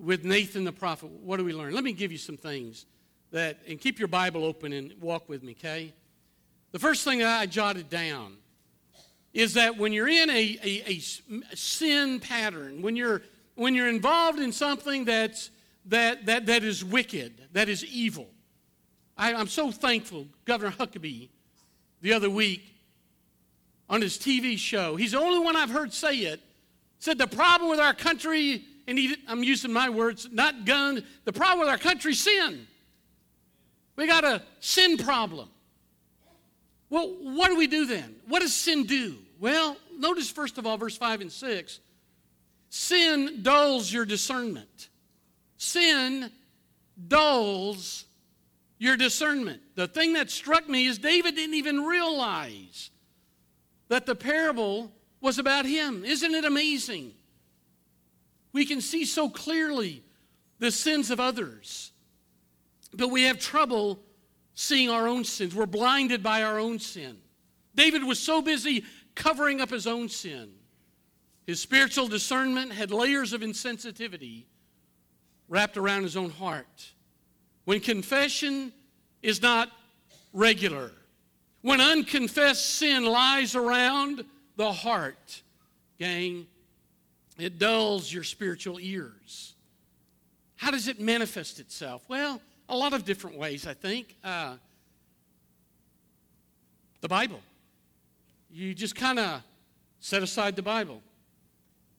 with 0.00 0.24
Nathan 0.24 0.64
the 0.64 0.72
prophet? 0.72 1.10
What 1.10 1.36
do 1.36 1.44
we 1.44 1.52
learn? 1.52 1.74
Let 1.74 1.84
me 1.84 1.92
give 1.92 2.12
you 2.12 2.18
some 2.18 2.36
things 2.36 2.86
that, 3.30 3.58
and 3.68 3.80
keep 3.80 3.98
your 3.98 4.08
Bible 4.08 4.44
open 4.44 4.72
and 4.72 4.92
walk 5.00 5.28
with 5.28 5.42
me, 5.42 5.52
okay? 5.52 5.92
The 6.72 6.78
first 6.78 7.04
thing 7.04 7.20
that 7.20 7.40
I 7.40 7.46
jotted 7.46 7.88
down 7.90 8.36
is 9.32 9.54
that 9.54 9.76
when 9.76 9.92
you're 9.92 10.08
in 10.08 10.30
a, 10.30 10.58
a, 10.62 10.82
a 10.86 10.98
sin 11.56 12.20
pattern, 12.20 12.82
when 12.82 12.96
you're, 12.96 13.22
when 13.56 13.74
you're 13.74 13.88
involved 13.88 14.38
in 14.38 14.52
something 14.52 15.04
that's, 15.04 15.50
that, 15.86 16.26
that, 16.26 16.46
that 16.46 16.62
is 16.62 16.84
wicked, 16.84 17.48
that 17.52 17.68
is 17.68 17.84
evil, 17.84 18.28
I, 19.16 19.34
I'm 19.34 19.48
so 19.48 19.70
thankful 19.70 20.26
Governor 20.44 20.72
Huckabee 20.72 21.30
the 22.04 22.12
other 22.12 22.28
week 22.28 22.62
on 23.88 24.02
his 24.02 24.18
TV 24.18 24.58
show, 24.58 24.94
he's 24.94 25.12
the 25.12 25.18
only 25.18 25.38
one 25.38 25.56
I've 25.56 25.70
heard 25.70 25.90
say 25.90 26.16
it, 26.18 26.38
said 26.98 27.16
the 27.16 27.26
problem 27.26 27.70
with 27.70 27.80
our 27.80 27.94
country, 27.94 28.62
and 28.86 28.98
he, 28.98 29.16
I'm 29.26 29.42
using 29.42 29.72
my 29.72 29.88
words, 29.88 30.28
not 30.30 30.66
gun, 30.66 31.02
the 31.24 31.32
problem 31.32 31.60
with 31.60 31.68
our 31.70 31.78
country 31.78 32.12
sin. 32.12 32.66
We 33.96 34.06
got 34.06 34.22
a 34.22 34.42
sin 34.60 34.98
problem. 34.98 35.48
Well, 36.90 37.08
what 37.22 37.48
do 37.48 37.56
we 37.56 37.66
do 37.66 37.86
then? 37.86 38.14
What 38.28 38.42
does 38.42 38.54
sin 38.54 38.84
do? 38.84 39.16
Well, 39.40 39.74
notice 39.98 40.30
first 40.30 40.58
of 40.58 40.66
all, 40.66 40.76
verse 40.76 40.98
5 40.98 41.22
and 41.22 41.32
6. 41.32 41.80
Sin 42.68 43.38
dulls 43.40 43.90
your 43.90 44.04
discernment. 44.04 44.90
Sin 45.56 46.30
dulls 47.08 48.03
your 48.84 48.96
discernment. 48.96 49.62
The 49.76 49.88
thing 49.88 50.12
that 50.12 50.30
struck 50.30 50.68
me 50.68 50.86
is 50.86 50.98
David 50.98 51.34
didn't 51.34 51.54
even 51.54 51.84
realize 51.84 52.90
that 53.88 54.04
the 54.04 54.14
parable 54.14 54.92
was 55.20 55.38
about 55.38 55.64
him. 55.64 56.04
Isn't 56.04 56.34
it 56.34 56.44
amazing? 56.44 57.12
We 58.52 58.66
can 58.66 58.82
see 58.82 59.06
so 59.06 59.30
clearly 59.30 60.04
the 60.58 60.70
sins 60.70 61.10
of 61.10 61.18
others, 61.18 61.92
but 62.92 63.08
we 63.08 63.22
have 63.22 63.38
trouble 63.38 64.00
seeing 64.54 64.90
our 64.90 65.08
own 65.08 65.24
sins. 65.24 65.54
We're 65.54 65.66
blinded 65.66 66.22
by 66.22 66.42
our 66.42 66.58
own 66.58 66.78
sin. 66.78 67.16
David 67.74 68.04
was 68.04 68.20
so 68.20 68.42
busy 68.42 68.84
covering 69.14 69.60
up 69.62 69.70
his 69.70 69.86
own 69.86 70.10
sin. 70.10 70.50
His 71.46 71.60
spiritual 71.60 72.06
discernment 72.06 72.72
had 72.72 72.90
layers 72.90 73.32
of 73.32 73.40
insensitivity 73.40 74.44
wrapped 75.48 75.76
around 75.76 76.02
his 76.02 76.16
own 76.16 76.30
heart. 76.30 76.93
When 77.64 77.80
confession 77.80 78.72
is 79.22 79.40
not 79.40 79.70
regular, 80.32 80.92
when 81.62 81.80
unconfessed 81.80 82.74
sin 82.76 83.04
lies 83.06 83.54
around 83.54 84.24
the 84.56 84.72
heart, 84.72 85.42
gang, 85.98 86.46
it 87.38 87.58
dulls 87.58 88.12
your 88.12 88.22
spiritual 88.22 88.78
ears. 88.80 89.54
How 90.56 90.70
does 90.70 90.88
it 90.88 91.00
manifest 91.00 91.58
itself? 91.58 92.04
Well, 92.08 92.40
a 92.68 92.76
lot 92.76 92.92
of 92.92 93.04
different 93.04 93.38
ways, 93.38 93.66
I 93.66 93.74
think. 93.74 94.14
Uh, 94.22 94.56
the 97.00 97.08
Bible. 97.08 97.40
You 98.50 98.72
just 98.74 98.94
kind 98.94 99.18
of 99.18 99.42
set 100.00 100.22
aside 100.22 100.56
the 100.56 100.62
Bible. 100.62 101.02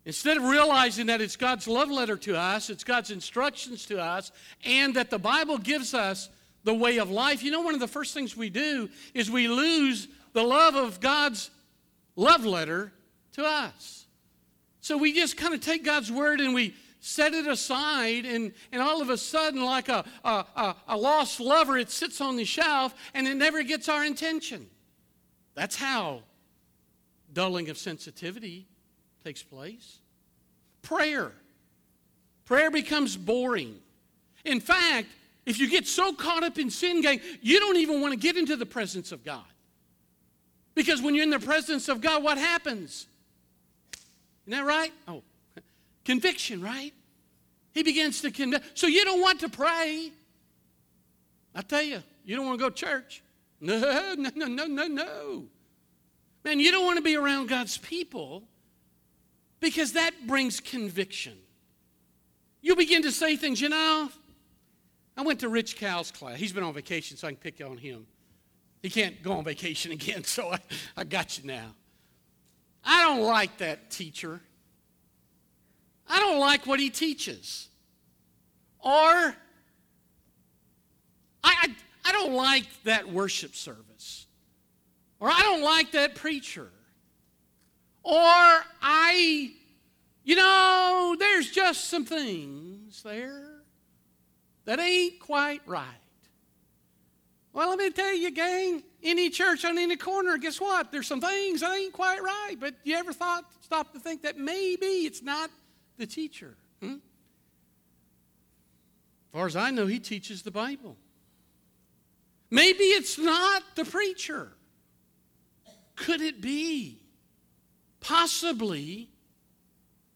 Instead 0.05 0.37
of 0.37 0.43
realizing 0.43 1.07
that 1.07 1.19
it's 1.19 1.35
God's 1.35 1.67
love 1.67 1.89
letter 1.89 2.15
to 2.17 2.37
us, 2.37 2.69
it's 2.69 2.83
God's 2.83 3.09
instructions 3.09 3.87
to 3.87 3.99
us, 3.99 4.31
and 4.63 4.95
that 4.95 5.09
the 5.09 5.17
Bible 5.17 5.57
gives 5.57 5.95
us 5.95 6.29
the 6.63 6.73
way 6.73 6.97
of 6.97 7.09
life, 7.09 7.43
you 7.43 7.51
know, 7.51 7.61
one 7.61 7.73
of 7.73 7.79
the 7.79 7.87
first 7.87 8.13
things 8.13 8.37
we 8.37 8.49
do 8.49 8.89
is 9.13 9.29
we 9.29 9.47
lose 9.47 10.07
the 10.33 10.43
love 10.43 10.75
of 10.75 10.99
God's 10.99 11.49
love 12.15 12.45
letter 12.45 12.91
to 13.33 13.43
us. 13.43 14.05
So 14.81 14.97
we 14.97 15.13
just 15.13 15.37
kind 15.37 15.53
of 15.53 15.61
take 15.61 15.83
God's 15.83 16.11
word 16.11 16.39
and 16.39 16.53
we 16.53 16.75
set 16.99 17.35
it 17.35 17.45
aside, 17.45 18.25
and, 18.25 18.51
and 18.71 18.81
all 18.81 18.99
of 18.99 19.11
a 19.11 19.17
sudden, 19.17 19.63
like 19.63 19.89
a, 19.89 20.03
a, 20.23 20.75
a 20.87 20.97
lost 20.97 21.39
lover, 21.39 21.77
it 21.77 21.91
sits 21.91 22.19
on 22.19 22.35
the 22.35 22.45
shelf 22.45 22.95
and 23.13 23.27
it 23.27 23.35
never 23.35 23.61
gets 23.61 23.87
our 23.89 24.03
attention. 24.03 24.67
That's 25.53 25.75
how 25.75 26.23
dulling 27.31 27.69
of 27.69 27.77
sensitivity 27.77 28.67
takes 29.25 29.41
place. 29.41 29.97
Prayer. 30.83 31.31
Prayer 32.45 32.69
becomes 32.69 33.17
boring. 33.17 33.75
In 34.45 34.59
fact, 34.59 35.07
if 35.47 35.59
you 35.59 35.67
get 35.67 35.87
so 35.87 36.13
caught 36.13 36.43
up 36.43 36.59
in 36.59 36.69
sin, 36.69 37.01
gang, 37.01 37.19
you 37.41 37.59
don't 37.59 37.77
even 37.77 38.01
want 38.01 38.13
to 38.13 38.19
get 38.19 38.37
into 38.37 38.55
the 38.55 38.67
presence 38.67 39.11
of 39.11 39.23
God. 39.23 39.43
Because 40.75 41.01
when 41.01 41.15
you're 41.15 41.23
in 41.23 41.31
the 41.31 41.39
presence 41.39 41.89
of 41.89 42.01
God, 42.01 42.23
what 42.23 42.37
happens? 42.37 43.07
Isn't 44.45 44.59
that 44.59 44.65
right? 44.65 44.93
Oh, 45.07 45.23
conviction, 46.05 46.61
right? 46.61 46.93
He 47.73 47.81
begins 47.81 48.21
to 48.21 48.29
convict. 48.29 48.77
So 48.77 48.85
you 48.85 49.03
don't 49.05 49.21
want 49.21 49.39
to 49.39 49.49
pray. 49.49 50.11
I 51.55 51.61
tell 51.61 51.81
you, 51.81 52.03
you 52.25 52.35
don't 52.35 52.45
want 52.45 52.59
to 52.59 52.65
go 52.65 52.69
to 52.69 52.75
church. 52.75 53.23
No, 53.59 53.79
no, 54.17 54.29
no, 54.35 54.45
no, 54.45 54.65
no, 54.65 54.85
no. 54.85 55.45
Man, 56.43 56.59
you 56.59 56.71
don't 56.71 56.85
want 56.85 56.97
to 56.97 57.03
be 57.03 57.15
around 57.15 57.49
God's 57.49 57.79
people 57.79 58.43
because 59.65 59.93
that 59.93 60.27
brings 60.27 60.59
conviction. 60.59 61.35
You 62.61 62.75
begin 62.75 63.01
to 63.01 63.11
say 63.11 63.35
things, 63.35 63.59
you 63.59 63.67
know. 63.67 64.09
I 65.17 65.23
went 65.23 65.39
to 65.39 65.49
Rich 65.49 65.77
Cal's 65.77 66.11
class. 66.11 66.37
He's 66.37 66.53
been 66.53 66.63
on 66.63 66.71
vacation, 66.71 67.17
so 67.17 67.27
I 67.27 67.31
can 67.31 67.39
pick 67.39 67.65
on 67.65 67.77
him. 67.77 68.05
He 68.83 68.91
can't 68.91 69.23
go 69.23 69.31
on 69.31 69.43
vacation 69.43 69.91
again, 69.99 70.23
so 70.23 70.53
I, 70.53 70.59
I 70.95 71.03
got 71.03 71.39
you 71.39 71.47
now. 71.47 71.73
I 72.83 73.05
don't 73.05 73.23
like 73.23 73.57
that 73.57 73.89
teacher. 73.89 74.39
I 76.07 76.19
don't 76.19 76.39
like 76.39 76.67
what 76.67 76.79
he 76.79 76.91
teaches. 76.91 77.67
Or 78.81 78.91
I, 78.91 79.33
I, 81.43 81.75
I 82.05 82.11
don't 82.11 82.33
like 82.33 82.67
that 82.83 83.09
worship 83.11 83.55
service. 83.55 84.27
Or 85.19 85.27
I 85.31 85.39
don't 85.39 85.63
like 85.63 85.93
that 85.93 86.13
preacher. 86.13 86.69
Or 88.05 88.63
I, 88.83 89.51
you 90.23 90.35
know, 90.35 91.15
there's 91.17 91.49
just 91.49 91.85
some 91.85 92.05
things 92.05 93.01
there 93.01 93.63
that 94.65 94.79
ain't 94.79 95.19
quite 95.19 95.61
right. 95.65 95.87
Well, 97.51 97.69
let 97.69 97.79
me 97.79 97.89
tell 97.89 98.13
you, 98.13 98.29
gang, 98.29 98.83
any 99.01 99.31
church 99.31 99.65
on 99.65 99.79
any 99.79 99.95
corner, 99.95 100.37
guess 100.37 100.61
what? 100.61 100.91
There's 100.91 101.07
some 101.07 101.19
things 101.19 101.61
that 101.61 101.75
ain't 101.75 101.93
quite 101.93 102.21
right. 102.21 102.57
But 102.59 102.75
you 102.83 102.95
ever 102.95 103.11
thought, 103.11 103.45
stop 103.61 103.91
to 103.93 103.99
think 103.99 104.21
that 104.21 104.37
maybe 104.37 104.85
it's 104.85 105.23
not 105.23 105.49
the 105.97 106.05
teacher? 106.05 106.57
Hmm? 106.81 106.93
As 106.93 106.99
far 109.33 109.47
as 109.47 109.55
I 109.55 109.71
know, 109.71 109.87
he 109.87 109.97
teaches 109.97 110.43
the 110.43 110.51
Bible. 110.51 110.95
Maybe 112.51 112.83
it's 112.83 113.17
not 113.17 113.63
the 113.73 113.83
preacher. 113.83 114.51
Could 115.95 116.21
it 116.21 116.39
be 116.39 116.99
possibly 118.05 119.09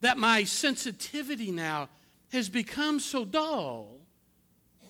that 0.02 0.18
my 0.18 0.44
sensitivity 0.44 1.52
now 1.52 1.90
has 2.32 2.48
become 2.50 3.00
so 3.00 3.26
dull 3.26 3.98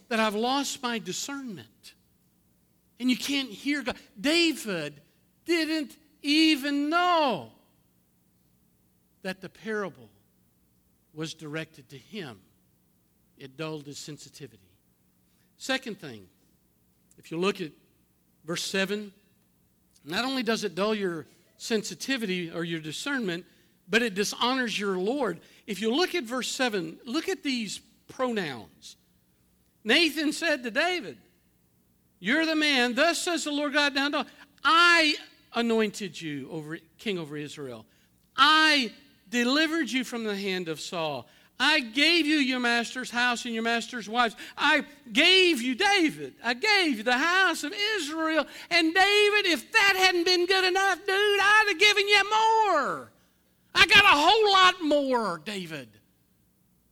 that 0.09 0.19
I've 0.19 0.35
lost 0.35 0.83
my 0.83 0.99
discernment? 0.99 1.93
and 2.99 3.09
you 3.09 3.17
can't 3.17 3.49
hear 3.49 3.81
God. 3.81 3.95
David 4.19 5.01
didn't 5.45 5.95
even 6.21 6.89
know 6.89 7.51
that 9.21 9.41
the 9.41 9.49
parable 9.49 10.09
was 11.13 11.33
directed 11.33 11.89
to 11.89 11.97
him. 11.97 12.39
It 13.37 13.55
dulled 13.57 13.85
his 13.85 13.97
sensitivity. 13.97 14.59
Second 15.57 15.99
thing, 15.99 16.27
if 17.17 17.31
you 17.31 17.37
look 17.37 17.61
at 17.61 17.71
verse 18.45 18.63
7, 18.63 19.11
not 20.05 20.25
only 20.25 20.43
does 20.43 20.63
it 20.63 20.75
dull 20.75 20.93
your 20.93 21.25
sensitivity 21.59 22.49
or 22.49 22.63
your 22.63 22.79
discernment, 22.79 23.45
but 23.87 24.01
it 24.01 24.15
dishonors 24.15 24.79
your 24.79 24.97
Lord. 24.97 25.39
If 25.67 25.81
you 25.81 25.93
look 25.93 26.15
at 26.15 26.23
verse 26.23 26.49
7, 26.49 26.97
look 27.05 27.29
at 27.29 27.43
these 27.43 27.79
pronouns. 28.07 28.95
Nathan 29.83 30.33
said 30.33 30.63
to 30.63 30.71
David, 30.71 31.17
you're 32.19 32.45
the 32.45 32.55
man. 32.55 32.95
Thus 32.95 33.21
says 33.21 33.43
the 33.45 33.51
Lord 33.51 33.73
God. 33.73 33.93
Now, 33.93 34.25
I 34.63 35.15
anointed 35.53 36.19
you 36.19 36.49
over 36.51 36.77
king 36.97 37.17
over 37.17 37.37
Israel. 37.37 37.85
I 38.35 38.91
delivered 39.29 39.89
you 39.89 40.03
from 40.03 40.23
the 40.23 40.35
hand 40.35 40.67
of 40.67 40.79
Saul. 40.79 41.27
I 41.59 41.81
gave 41.81 42.25
you 42.25 42.37
your 42.37 42.61
master's 42.61 43.11
house 43.11 43.43
and 43.43 43.53
your 43.53 43.63
master's 43.63 44.07
wives. 44.07 44.35
I 44.57 44.85
gave 45.11 45.61
you 45.61 45.75
David. 45.75 46.35
I 46.41 46.53
gave 46.53 46.97
you 46.97 47.03
the 47.03 47.17
house 47.17 47.65
of 47.65 47.73
Israel. 47.97 48.45
And 48.71 48.93
David, 48.93 49.45
if 49.45 49.69
that 49.73 49.95
hadn't 49.97 50.23
been 50.23 50.45
good 50.45 50.63
enough, 50.63 50.99
dude, 50.99 51.09
I'd 51.09 51.65
have 51.67 51.79
given 51.79 52.07
you 52.07 52.23
more. 52.29 53.11
I 53.75 53.85
got 53.87 54.05
a 54.05 54.07
whole 54.07 54.51
lot 54.51 54.81
more, 54.81 55.41
David, 55.43 55.89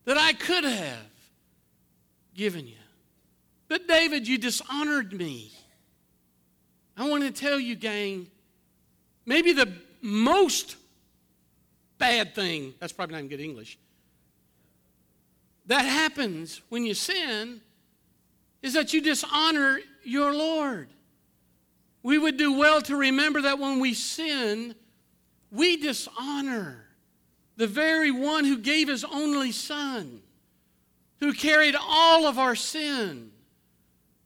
that 0.04 0.18
I 0.18 0.34
could 0.34 0.66
have 0.66 1.12
given 2.36 2.68
you. 2.68 2.74
But 3.70 3.88
David, 3.88 4.28
you 4.28 4.38
dishonored 4.38 5.14
me. 5.14 5.52
I 6.98 7.08
want 7.08 7.24
to 7.24 7.32
tell 7.32 7.60
you, 7.60 7.76
gang, 7.76 8.28
maybe 9.26 9.54
the 9.54 9.72
most 10.02 10.76
bad 11.98 12.36
thing, 12.36 12.74
that's 12.80 12.92
probably 12.92 13.14
not 13.14 13.20
even 13.20 13.30
good 13.30 13.42
English, 13.44 13.78
that 15.68 15.84
happens 15.86 16.62
when 16.70 16.86
you 16.86 16.94
sin 16.94 17.62
is 18.62 18.74
that 18.74 18.94
you 18.94 19.02
dishonor 19.02 19.80
your 20.04 20.34
Lord. 20.34 20.90
We 22.04 22.18
would 22.18 22.38
do 22.38 22.54
well 22.54 22.82
to 22.84 22.96
remember 22.96 23.42
that 23.42 23.60
when 23.60 23.80
we 23.80 23.94
sin, 23.94 24.76
we 25.52 25.78
dishonor 25.78 26.86
the 27.58 27.68
very 27.68 28.12
one 28.12 28.46
who 28.46 28.58
gave 28.58 28.88
his 28.88 29.04
only 29.04 29.52
son, 29.52 30.22
who 31.20 31.34
carried 31.34 31.76
all 31.80 32.26
of 32.26 32.40
our 32.40 32.56
sin 32.56 33.32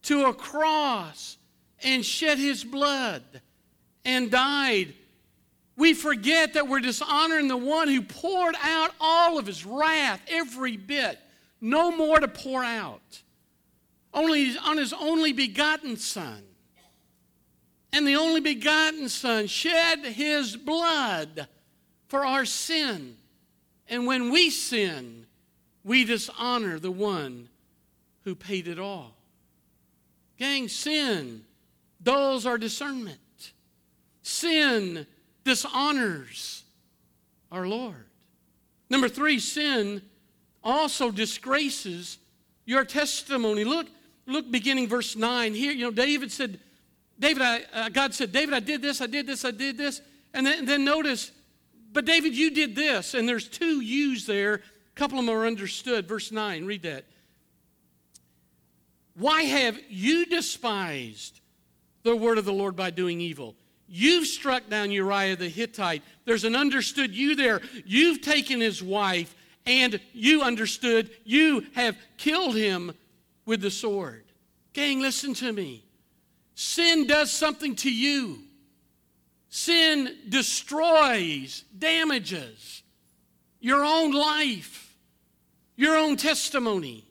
to 0.04 0.26
a 0.26 0.34
cross 0.34 1.38
and 1.84 2.06
shed 2.06 2.38
his 2.38 2.64
blood 2.64 3.24
and 4.06 4.30
died. 4.30 4.94
We 5.78 5.94
forget 5.94 6.54
that 6.54 6.68
we're 6.68 6.82
dishonoring 6.82 7.48
the 7.48 7.58
one 7.58 7.88
who 7.88 8.02
poured 8.02 8.56
out 8.62 8.92
all 9.00 9.40
of 9.40 9.48
his 9.48 9.66
wrath, 9.66 10.22
every 10.28 10.78
bit, 10.78 11.18
no 11.62 11.96
more 11.96 12.20
to 12.20 12.27
pour 12.27 12.63
out, 12.63 13.22
only 14.13 14.58
on 14.58 14.77
his 14.77 14.91
only 14.91 15.32
begotten 15.32 15.96
son. 15.96 16.41
And 17.94 18.08
the 18.08 18.15
only 18.15 18.41
begotten 18.41 19.10
son 19.10 19.48
shed 19.48 20.00
his 20.06 20.58
blood 20.58 21.48
for 22.08 22.25
our 22.25 22.46
sin. 22.46 23.18
And 23.88 24.08
when 24.08 24.32
we 24.32 24.50
sin, 24.50 25.25
we 25.84 26.06
dishonor 26.06 26.80
the 26.80 26.91
one 26.91 27.50
who 28.24 28.34
paid 28.34 28.68
it 28.68 28.80
all. 28.80 29.15
Gang, 30.38 30.68
sin 30.68 31.44
dulls 32.01 32.46
our 32.46 32.58
discernment. 32.58 33.20
Sin 34.24 35.06
dishonors 35.44 36.63
our 37.51 37.68
Lord. 37.68 38.06
Number 38.89 39.10
three, 39.10 39.39
sin 39.39 40.01
also 40.63 41.12
disgraces 41.12 42.18
your 42.65 42.86
testimony. 42.86 43.63
Look, 43.63 43.88
look, 44.25 44.50
beginning 44.51 44.88
verse 44.88 45.15
9 45.15 45.53
here. 45.53 45.72
You 45.72 45.86
know, 45.86 45.91
David 45.91 46.32
said, 46.32 46.60
David, 47.20 47.41
I, 47.41 47.63
uh, 47.74 47.89
God 47.89 48.13
said, 48.13 48.32
David, 48.32 48.53
I 48.53 48.60
did 48.60 48.82
this, 48.82 49.01
I 49.01 49.08
did 49.08 49.27
this, 49.27 49.46
I 49.46 49.51
did 49.51 49.77
this. 49.77 50.01
And 50.34 50.46
then, 50.46 50.65
then 50.65 50.86
notice, 50.86 51.32
but 51.94 52.06
David, 52.06 52.36
you 52.36 52.51
did 52.51 52.75
this. 52.75 53.13
And 53.13 53.27
there's 53.27 53.48
two 53.48 53.82
yous 53.82 54.25
there. 54.25 54.56
A 54.56 54.96
couple 54.96 55.20
of 55.20 55.25
them 55.25 55.36
are 55.36 55.46
understood. 55.46 56.08
Verse 56.08 56.32
9, 56.32 56.65
read 56.65 56.84
that. 56.84 57.06
Why 59.15 59.44
have 59.44 59.80
you 59.89 60.25
despised 60.25 61.41
the 62.03 62.15
word 62.15 62.38
of 62.38 62.46
the 62.46 62.53
Lord 62.53 62.75
by 62.75 62.89
doing 62.89 63.20
evil? 63.20 63.56
You've 63.88 64.25
struck 64.25 64.70
down 64.70 64.89
Uriah 64.89 65.36
the 65.36 65.50
Hittite. 65.50 66.01
There's 66.24 66.46
an 66.46 66.56
understood 66.56 67.13
you 67.13 67.36
there. 67.36 67.62
You've 67.86 68.22
taken 68.22 68.62
his 68.62 68.82
wife, 68.82 69.36
and 69.65 70.00
you 70.13 70.41
understood 70.41 71.12
you 71.24 71.65
have 71.74 71.98
killed 72.18 72.56
him 72.56 72.94
with 73.46 73.62
the 73.62 73.72
sword. 73.72 74.24
Gang, 74.74 75.01
listen 75.01 75.34
to 75.36 75.51
me. 75.51 75.84
Sin 76.56 77.08
does 77.08 77.32
something 77.32 77.75
to 77.77 77.91
you. 77.91 78.39
Sin 79.50 80.15
destroys, 80.30 81.65
damages 81.77 82.84
your 83.60 83.84
own 83.84 84.12
life, 84.12 84.96
your 85.75 85.98
own 85.98 86.15
testimony, 86.15 87.06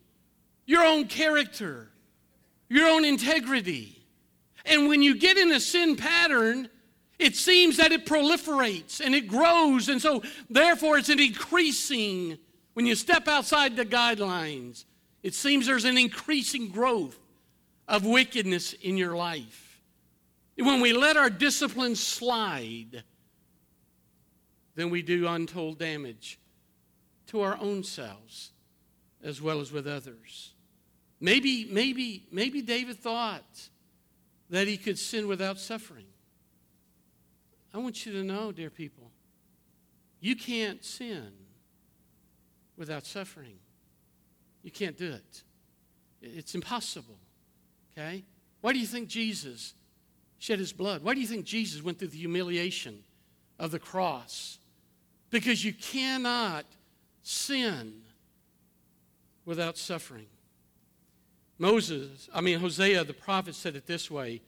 your 0.65 0.83
own 0.83 1.07
character, 1.07 1.91
your 2.69 2.89
own 2.89 3.05
integrity. 3.05 4.03
And 4.65 4.89
when 4.89 5.03
you 5.03 5.19
get 5.19 5.37
in 5.37 5.53
a 5.53 5.61
sin 5.61 5.97
pattern, 5.97 6.70
it 7.21 7.37
seems 7.37 7.77
that 7.77 7.93
it 7.93 8.07
proliferates 8.07 9.01
and 9.05 9.15
it 9.15 9.29
grows. 9.29 9.89
And 9.89 10.01
so, 10.01 10.23
therefore, 10.49 10.99
it's 10.99 11.11
an 11.11 11.21
increasing, 11.21 12.39
when 12.73 12.87
you 12.87 12.95
step 12.95 13.29
outside 13.29 13.77
the 13.77 13.85
guidelines, 13.85 14.87
it 15.23 15.35
seems 15.35 15.67
there's 15.67 15.85
an 15.85 15.99
increasing 15.99 16.69
growth 16.69 17.19
of 17.87 18.07
wickedness 18.07 18.73
in 18.73 18.97
your 18.97 19.17
life. 19.17 19.83
When 20.57 20.81
we 20.81 20.93
let 20.93 21.17
our 21.17 21.31
discipline 21.31 21.95
slide, 21.95 23.05
then 24.75 24.91
we 24.91 25.03
do 25.03 25.27
untold 25.27 25.79
damage 25.79 26.39
to 27.29 27.43
our 27.43 27.59
own 27.61 27.85
selves 27.85 28.53
as 29.23 29.43
well 29.43 29.61
as 29.61 29.73
with 29.73 29.87
others. 29.87 30.55
Maybe, 31.21 31.69
maybe, 31.71 32.27
maybe 32.33 32.63
David 32.63 32.99
thought 32.99 33.69
that 34.49 34.67
he 34.67 34.79
could 34.79 34.99
sin 34.99 35.29
without 35.29 35.59
suffering. 35.59 36.07
I 37.73 37.79
want 37.79 38.05
you 38.05 38.13
to 38.13 38.25
know, 38.25 38.53
dear 38.53 38.71
people, 38.71 39.11
you 40.21 40.37
can't 40.37 40.85
sin 40.85 41.31
without 42.77 43.07
suffering. 43.07 43.59
You 44.63 44.71
can't 44.71 44.97
do 44.97 45.13
it. 45.13 45.43
It's 46.21 46.55
impossible. 46.55 47.19
Okay? 47.93 48.25
Why 48.61 48.73
do 48.73 48.79
you 48.79 48.87
think 48.87 49.09
Jesus 49.09 49.75
shed 50.39 50.59
his 50.59 50.73
blood? 50.73 51.03
Why 51.03 51.15
do 51.15 51.21
you 51.21 51.27
think 51.27 51.45
Jesus 51.45 51.83
went 51.83 51.99
through 51.99 52.09
the 52.09 52.19
humiliation 52.19 53.03
of 53.59 53.71
the 53.71 53.79
cross? 53.79 54.59
Because 55.31 55.65
you 55.65 55.73
cannot 55.73 56.67
sin 57.23 58.03
without 59.45 59.79
suffering. 59.79 60.27
Moses, 61.59 62.29
I 62.35 62.41
mean, 62.41 62.59
Hosea 62.59 63.05
the 63.05 63.13
prophet 63.13 63.55
said 63.55 63.77
it 63.77 63.87
this 63.87 64.11
way 64.11 64.43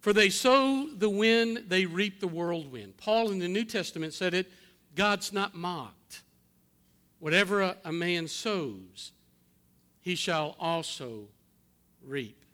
For 0.00 0.12
they 0.12 0.30
sow 0.30 0.88
the 0.96 1.10
wind, 1.10 1.64
they 1.68 1.84
reap 1.84 2.20
the 2.20 2.28
whirlwind. 2.28 2.96
Paul 2.96 3.30
in 3.30 3.38
the 3.38 3.48
New 3.48 3.64
Testament 3.64 4.14
said 4.14 4.34
it 4.34 4.50
God's 4.94 5.32
not 5.32 5.54
mocked. 5.54 6.22
Whatever 7.18 7.62
a, 7.62 7.76
a 7.84 7.92
man 7.92 8.28
sows, 8.28 9.12
he 10.00 10.14
shall 10.14 10.54
also 10.58 11.28
reap. 12.04 12.44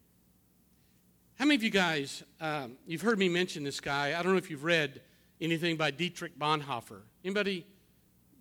How 1.38 1.44
many 1.44 1.56
of 1.56 1.62
you 1.62 1.70
guys, 1.70 2.22
um, 2.40 2.76
you've 2.86 3.02
heard 3.02 3.18
me 3.18 3.28
mention 3.28 3.64
this 3.64 3.80
guy? 3.80 4.18
I 4.18 4.22
don't 4.22 4.32
know 4.32 4.38
if 4.38 4.50
you've 4.50 4.64
read 4.64 5.02
anything 5.40 5.76
by 5.76 5.90
Dietrich 5.90 6.38
Bonhoeffer. 6.38 7.02
Anybody? 7.24 7.66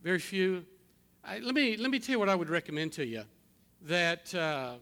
Very 0.02 0.20
few. 0.20 0.66
I, 1.26 1.40
let, 1.40 1.56
me, 1.56 1.76
let 1.76 1.92
me 1.92 2.00
tell 2.00 2.14
you 2.14 2.20
what 2.20 2.30
I 2.30 2.36
would 2.36 2.50
recommend 2.50 2.94
to 2.94 3.06
you. 3.06 3.24
That 3.82 4.34
uh, 4.34 4.76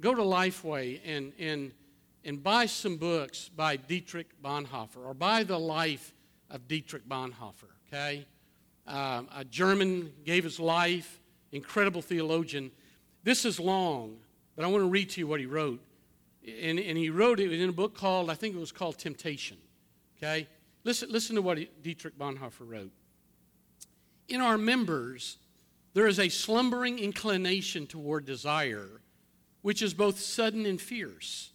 go 0.00 0.14
to 0.14 0.22
Lifeway 0.22 1.00
and, 1.04 1.32
and, 1.38 1.72
and 2.24 2.42
buy 2.42 2.66
some 2.66 2.96
books 2.96 3.48
by 3.48 3.76
Dietrich 3.76 4.28
Bonhoeffer 4.42 5.04
or 5.04 5.14
buy 5.14 5.42
the 5.44 5.58
life 5.58 6.14
of 6.50 6.68
Dietrich 6.68 7.08
Bonhoeffer, 7.08 7.70
okay? 7.88 8.26
Um, 8.86 9.28
a 9.34 9.44
German 9.44 10.12
gave 10.24 10.44
his 10.44 10.58
life, 10.60 11.20
incredible 11.52 12.02
theologian. 12.02 12.70
This 13.22 13.44
is 13.44 13.60
long, 13.60 14.16
but 14.56 14.64
I 14.64 14.68
want 14.68 14.82
to 14.82 14.88
read 14.88 15.10
to 15.10 15.20
you 15.20 15.26
what 15.26 15.40
he 15.40 15.46
wrote. 15.46 15.80
And, 16.46 16.78
and 16.78 16.96
he 16.96 17.10
wrote 17.10 17.38
it 17.38 17.52
in 17.52 17.68
a 17.68 17.72
book 17.72 17.94
called, 17.94 18.30
I 18.30 18.34
think 18.34 18.54
it 18.54 18.58
was 18.58 18.72
called 18.72 18.98
Temptation, 18.98 19.58
okay? 20.16 20.48
Listen, 20.84 21.10
listen 21.10 21.36
to 21.36 21.42
what 21.42 21.58
Dietrich 21.82 22.18
Bonhoeffer 22.18 22.66
wrote. 22.66 22.92
In 24.28 24.40
our 24.40 24.56
members, 24.56 25.38
there 25.92 26.06
is 26.06 26.18
a 26.18 26.28
slumbering 26.28 26.98
inclination 26.98 27.86
toward 27.86 28.24
desire 28.24 29.00
which 29.62 29.82
is 29.82 29.94
both 29.94 30.18
sudden 30.18 30.66
and 30.66 30.80
fierce. 30.80 31.52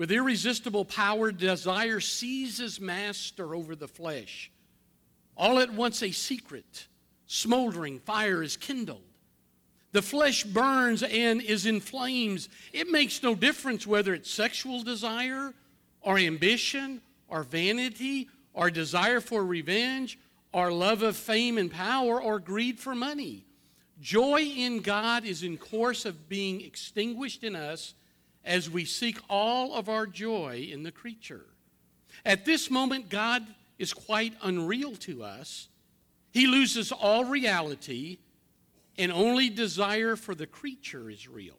With 0.00 0.10
irresistible 0.12 0.86
power, 0.86 1.30
desire 1.30 2.00
seizes 2.00 2.80
master 2.80 3.54
over 3.54 3.76
the 3.76 3.86
flesh. 3.86 4.50
All 5.36 5.58
at 5.58 5.74
once, 5.74 6.02
a 6.02 6.10
secret, 6.10 6.86
smoldering 7.26 7.98
fire 7.98 8.42
is 8.42 8.56
kindled. 8.56 9.02
The 9.92 10.00
flesh 10.00 10.44
burns 10.44 11.02
and 11.02 11.42
is 11.42 11.66
in 11.66 11.80
flames. 11.80 12.48
It 12.72 12.90
makes 12.90 13.22
no 13.22 13.34
difference 13.34 13.86
whether 13.86 14.14
it's 14.14 14.30
sexual 14.30 14.82
desire 14.82 15.52
or 16.00 16.16
ambition 16.16 17.02
or 17.28 17.42
vanity 17.42 18.30
or 18.54 18.70
desire 18.70 19.20
for 19.20 19.44
revenge 19.44 20.18
or 20.50 20.72
love 20.72 21.02
of 21.02 21.14
fame 21.14 21.58
and 21.58 21.70
power 21.70 22.22
or 22.22 22.38
greed 22.38 22.80
for 22.80 22.94
money. 22.94 23.44
Joy 24.00 24.44
in 24.44 24.80
God 24.80 25.26
is 25.26 25.42
in 25.42 25.58
course 25.58 26.06
of 26.06 26.26
being 26.26 26.62
extinguished 26.62 27.44
in 27.44 27.54
us 27.54 27.92
as 28.44 28.70
we 28.70 28.84
seek 28.84 29.18
all 29.28 29.74
of 29.74 29.88
our 29.88 30.06
joy 30.06 30.68
in 30.70 30.82
the 30.82 30.92
creature. 30.92 31.44
At 32.24 32.44
this 32.44 32.70
moment, 32.70 33.08
God 33.08 33.46
is 33.78 33.92
quite 33.92 34.34
unreal 34.42 34.96
to 34.96 35.22
us. 35.22 35.68
He 36.32 36.46
loses 36.46 36.92
all 36.92 37.24
reality, 37.24 38.18
and 38.98 39.10
only 39.10 39.48
desire 39.48 40.16
for 40.16 40.34
the 40.34 40.46
creature 40.46 41.10
is 41.10 41.28
real. 41.28 41.58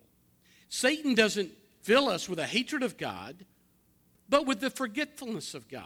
Satan 0.70 1.15
doesn't 1.15 1.52
fill 1.82 2.08
us 2.08 2.30
with 2.30 2.39
a 2.39 2.46
hatred 2.46 2.84
of 2.84 2.98
God, 2.98 3.36
but 4.30 4.46
with 4.46 4.62
the 4.62 4.70
forgetfulness 4.70 5.54
of 5.54 5.67
God. 5.67 5.84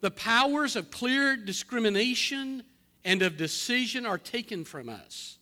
The 0.00 0.10
powers 0.10 0.76
of 0.76 0.90
clear 0.90 1.36
discrimination 1.36 2.64
and 3.04 3.22
of 3.22 3.36
decision 3.36 4.06
are 4.06 4.18
taken 4.18 4.64
from 4.64 4.88
us. 4.88 5.38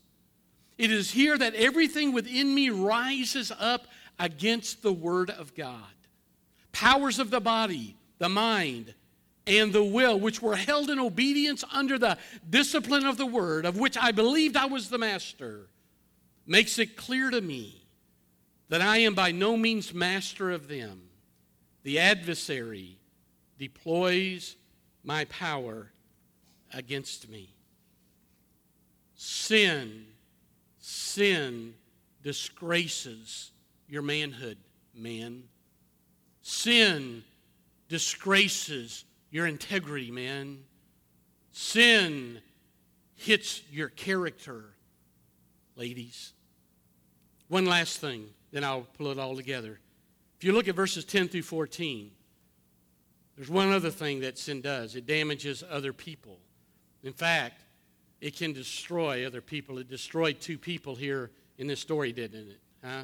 It 0.77 0.93
is 0.93 1.11
here 1.11 1.39
that 1.39 1.55
everything 1.55 2.13
within 2.13 2.55
me 2.55 2.71
rises 2.71 3.53
up 3.59 3.87
against 4.19 4.83
the 4.83 4.93
Word 4.93 5.31
of 5.31 5.55
God. 5.55 5.83
Powers 6.73 7.19
of 7.19 7.31
the 7.31 7.41
body, 7.41 7.97
the 8.19 8.29
mind, 8.29 8.95
and 9.47 9.73
the 9.73 9.85
will, 9.85 10.19
which 10.21 10.43
were 10.43 10.57
held 10.57 10.91
in 10.91 10.99
obedience 10.99 11.65
under 11.73 11.99
the 11.99 12.19
discipline 12.49 13.07
of 13.07 13.17
the 13.17 13.27
Word, 13.27 13.65
of 13.65 13.79
which 13.79 13.97
I 13.97 14.13
believed 14.13 14.57
I 14.57 14.67
was 14.67 14.91
the 14.91 14.99
master, 14.99 15.69
makes 16.47 16.79
it 16.79 16.97
clear 16.97 17.31
to 17.31 17.41
me 17.41 17.83
that 18.69 18.83
I 18.83 18.99
am 18.99 19.15
by 19.15 19.33
no 19.33 19.57
means 19.57 19.95
master 19.95 20.51
of 20.51 20.69
them. 20.69 21.03
The 21.83 21.99
adversary 21.99 22.99
deploys 23.59 24.57
my 25.03 25.25
power 25.27 25.91
against 26.75 27.31
me. 27.31 27.55
Sin, 29.15 30.05
sin 30.79 31.75
disgraces 32.23 33.53
your 33.89 34.03
manhood, 34.03 34.59
man. 34.95 35.45
Sin 36.43 37.25
disgraces 37.89 39.05
your 39.31 39.47
integrity, 39.47 40.11
man. 40.11 40.59
Sin 41.53 42.41
hits 43.17 43.63
your 43.71 43.89
character, 43.89 44.75
ladies. 45.77 46.33
One 47.49 47.67
last 47.67 47.99
thing, 47.99 48.27
then 48.53 48.63
I'll 48.65 48.87
pull 48.97 49.11
it 49.11 49.19
all 49.19 49.35
together. 49.35 49.81
If 50.39 50.45
you 50.45 50.53
look 50.53 50.69
at 50.69 50.77
verses 50.77 51.05
10 51.05 51.29
through 51.29 51.43
14, 51.43 52.11
there's 53.37 53.51
one 53.51 53.73
other 53.73 53.91
thing 53.91 54.21
that 54.21 54.39
sin 54.39 54.61
does 54.61 54.95
it 54.95 55.07
damages 55.07 55.65
other 55.69 55.93
people. 55.93 56.39
In 57.03 57.13
fact, 57.13 57.63
it 58.21 58.37
can 58.37 58.53
destroy 58.53 59.27
other 59.27 59.41
people. 59.41 59.79
It 59.79 59.89
destroyed 59.89 60.41
two 60.41 60.59
people 60.59 60.95
here 60.95 61.31
in 61.57 61.67
this 61.67 61.81
story, 61.81 62.13
didn't 62.13 62.49
it? 62.49 62.61
Huh? 62.85 63.03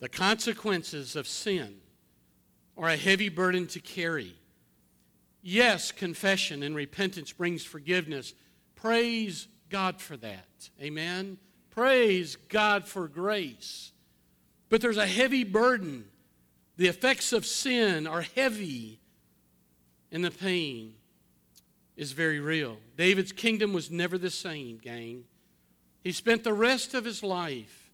The 0.00 0.08
consequences 0.08 1.16
of 1.16 1.26
sin 1.26 1.76
are 2.76 2.88
a 2.88 2.96
heavy 2.96 3.28
burden 3.28 3.66
to 3.68 3.80
carry. 3.80 4.34
Yes, 5.42 5.90
confession 5.92 6.62
and 6.62 6.74
repentance 6.74 7.32
brings 7.32 7.64
forgiveness. 7.64 8.34
Praise 8.74 9.48
God 9.70 10.00
for 10.00 10.16
that. 10.18 10.70
Amen. 10.80 11.38
Praise 11.70 12.36
God 12.48 12.86
for 12.86 13.08
grace. 13.08 13.92
But 14.68 14.80
there's 14.80 14.96
a 14.96 15.06
heavy 15.06 15.44
burden. 15.44 16.04
The 16.76 16.86
effects 16.86 17.32
of 17.32 17.44
sin 17.44 18.06
are 18.06 18.22
heavy, 18.22 19.00
and 20.12 20.24
the 20.24 20.30
pain 20.30 20.94
is 21.96 22.12
very 22.12 22.38
real. 22.38 22.76
David's 22.96 23.32
kingdom 23.32 23.72
was 23.72 23.90
never 23.90 24.16
the 24.16 24.30
same, 24.30 24.78
gang. 24.78 25.24
He 26.04 26.12
spent 26.12 26.44
the 26.44 26.52
rest 26.52 26.94
of 26.94 27.04
his 27.04 27.22
life 27.24 27.87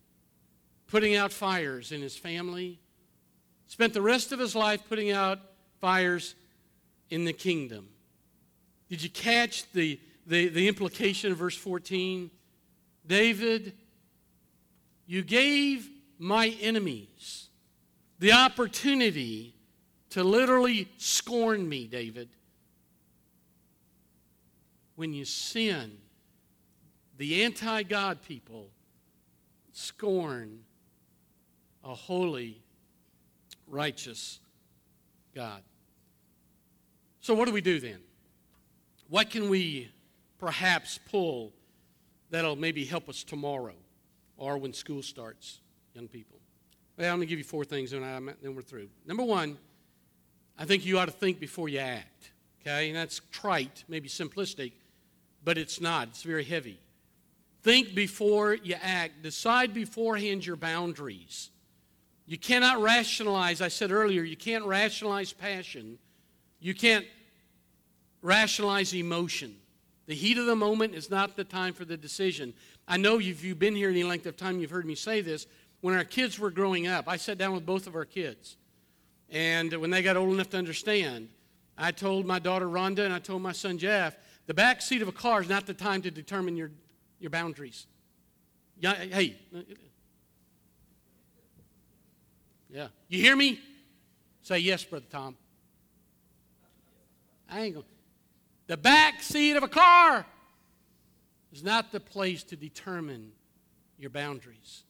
putting 0.94 1.16
out 1.16 1.32
fires 1.32 1.90
in 1.90 2.00
his 2.00 2.16
family, 2.16 2.78
spent 3.66 3.92
the 3.92 4.00
rest 4.00 4.30
of 4.30 4.38
his 4.38 4.54
life 4.54 4.80
putting 4.88 5.10
out 5.10 5.40
fires 5.80 6.36
in 7.10 7.24
the 7.24 7.32
kingdom. 7.32 7.88
Did 8.88 9.02
you 9.02 9.10
catch 9.10 9.68
the, 9.72 9.98
the, 10.24 10.46
the 10.50 10.68
implication 10.68 11.32
of 11.32 11.38
verse 11.38 11.56
14? 11.56 12.30
David, 13.04 13.72
you 15.04 15.22
gave 15.22 15.90
my 16.20 16.54
enemies 16.60 17.48
the 18.20 18.30
opportunity 18.30 19.52
to 20.10 20.22
literally 20.22 20.88
scorn 20.96 21.68
me, 21.68 21.88
David. 21.88 22.28
When 24.94 25.12
you 25.12 25.24
sin, 25.24 25.96
the 27.16 27.42
anti 27.42 27.82
God 27.82 28.22
people 28.22 28.68
scorn 29.72 30.60
a 31.84 31.94
holy, 31.94 32.60
righteous 33.68 34.40
God. 35.34 35.62
So, 37.20 37.34
what 37.34 37.46
do 37.46 37.52
we 37.52 37.60
do 37.60 37.78
then? 37.78 38.00
What 39.08 39.30
can 39.30 39.48
we 39.48 39.90
perhaps 40.38 40.98
pull 41.10 41.52
that'll 42.30 42.56
maybe 42.56 42.84
help 42.84 43.08
us 43.08 43.22
tomorrow 43.22 43.74
or 44.36 44.58
when 44.58 44.72
school 44.72 45.02
starts, 45.02 45.60
young 45.94 46.08
people? 46.08 46.38
Well, 46.96 47.12
I'm 47.12 47.18
going 47.18 47.26
to 47.26 47.30
give 47.30 47.38
you 47.38 47.44
four 47.44 47.64
things 47.64 47.92
and 47.92 48.02
then 48.42 48.54
we're 48.54 48.62
through. 48.62 48.88
Number 49.06 49.24
one, 49.24 49.58
I 50.58 50.64
think 50.64 50.84
you 50.84 50.98
ought 50.98 51.06
to 51.06 51.12
think 51.12 51.40
before 51.40 51.68
you 51.68 51.80
act. 51.80 52.30
Okay? 52.60 52.88
And 52.88 52.96
that's 52.96 53.20
trite, 53.30 53.84
maybe 53.88 54.08
simplistic, 54.08 54.72
but 55.44 55.58
it's 55.58 55.80
not. 55.80 56.08
It's 56.08 56.22
very 56.22 56.44
heavy. 56.44 56.78
Think 57.62 57.94
before 57.94 58.54
you 58.54 58.76
act. 58.80 59.22
Decide 59.22 59.74
beforehand 59.74 60.46
your 60.46 60.56
boundaries. 60.56 61.50
You 62.26 62.38
cannot 62.38 62.80
rationalize, 62.80 63.60
I 63.60 63.68
said 63.68 63.90
earlier, 63.90 64.22
you 64.22 64.36
can't 64.36 64.64
rationalize 64.64 65.32
passion. 65.32 65.98
You 66.58 66.74
can't 66.74 67.04
rationalize 68.22 68.94
emotion. 68.94 69.56
The 70.06 70.14
heat 70.14 70.38
of 70.38 70.46
the 70.46 70.56
moment 70.56 70.94
is 70.94 71.10
not 71.10 71.36
the 71.36 71.44
time 71.44 71.74
for 71.74 71.84
the 71.84 71.96
decision. 71.96 72.54
I 72.88 72.96
know 72.96 73.18
if 73.18 73.44
you've 73.44 73.58
been 73.58 73.74
here 73.74 73.90
any 73.90 74.04
length 74.04 74.26
of 74.26 74.36
time, 74.36 74.58
you've 74.58 74.70
heard 74.70 74.86
me 74.86 74.94
say 74.94 75.20
this. 75.20 75.46
When 75.80 75.94
our 75.94 76.04
kids 76.04 76.38
were 76.38 76.50
growing 76.50 76.86
up, 76.86 77.08
I 77.08 77.16
sat 77.16 77.36
down 77.36 77.52
with 77.52 77.66
both 77.66 77.86
of 77.86 77.94
our 77.94 78.06
kids. 78.06 78.56
And 79.30 79.72
when 79.74 79.90
they 79.90 80.02
got 80.02 80.16
old 80.16 80.32
enough 80.32 80.50
to 80.50 80.58
understand, 80.58 81.28
I 81.76 81.90
told 81.90 82.24
my 82.24 82.38
daughter 82.38 82.66
Rhonda 82.66 83.04
and 83.04 83.12
I 83.12 83.18
told 83.18 83.42
my 83.42 83.52
son 83.52 83.78
Jeff, 83.78 84.16
the 84.46 84.54
back 84.54 84.80
seat 84.80 85.02
of 85.02 85.08
a 85.08 85.12
car 85.12 85.42
is 85.42 85.48
not 85.48 85.66
the 85.66 85.74
time 85.74 86.02
to 86.02 86.10
determine 86.10 86.56
your, 86.56 86.70
your 87.18 87.30
boundaries. 87.30 87.86
Hey, 88.80 89.36
yeah. 92.74 92.88
You 93.08 93.20
hear 93.20 93.36
me? 93.36 93.60
Say 94.42 94.58
yes, 94.58 94.82
Brother 94.82 95.06
Tom. 95.08 95.36
I 97.48 97.60
ain't 97.60 97.74
going. 97.74 97.86
The 98.66 98.76
back 98.76 99.22
seat 99.22 99.56
of 99.56 99.62
a 99.62 99.68
car 99.68 100.26
is 101.52 101.62
not 101.62 101.92
the 101.92 102.00
place 102.00 102.42
to 102.44 102.56
determine 102.56 103.30
your 103.96 104.10
boundaries. 104.10 104.82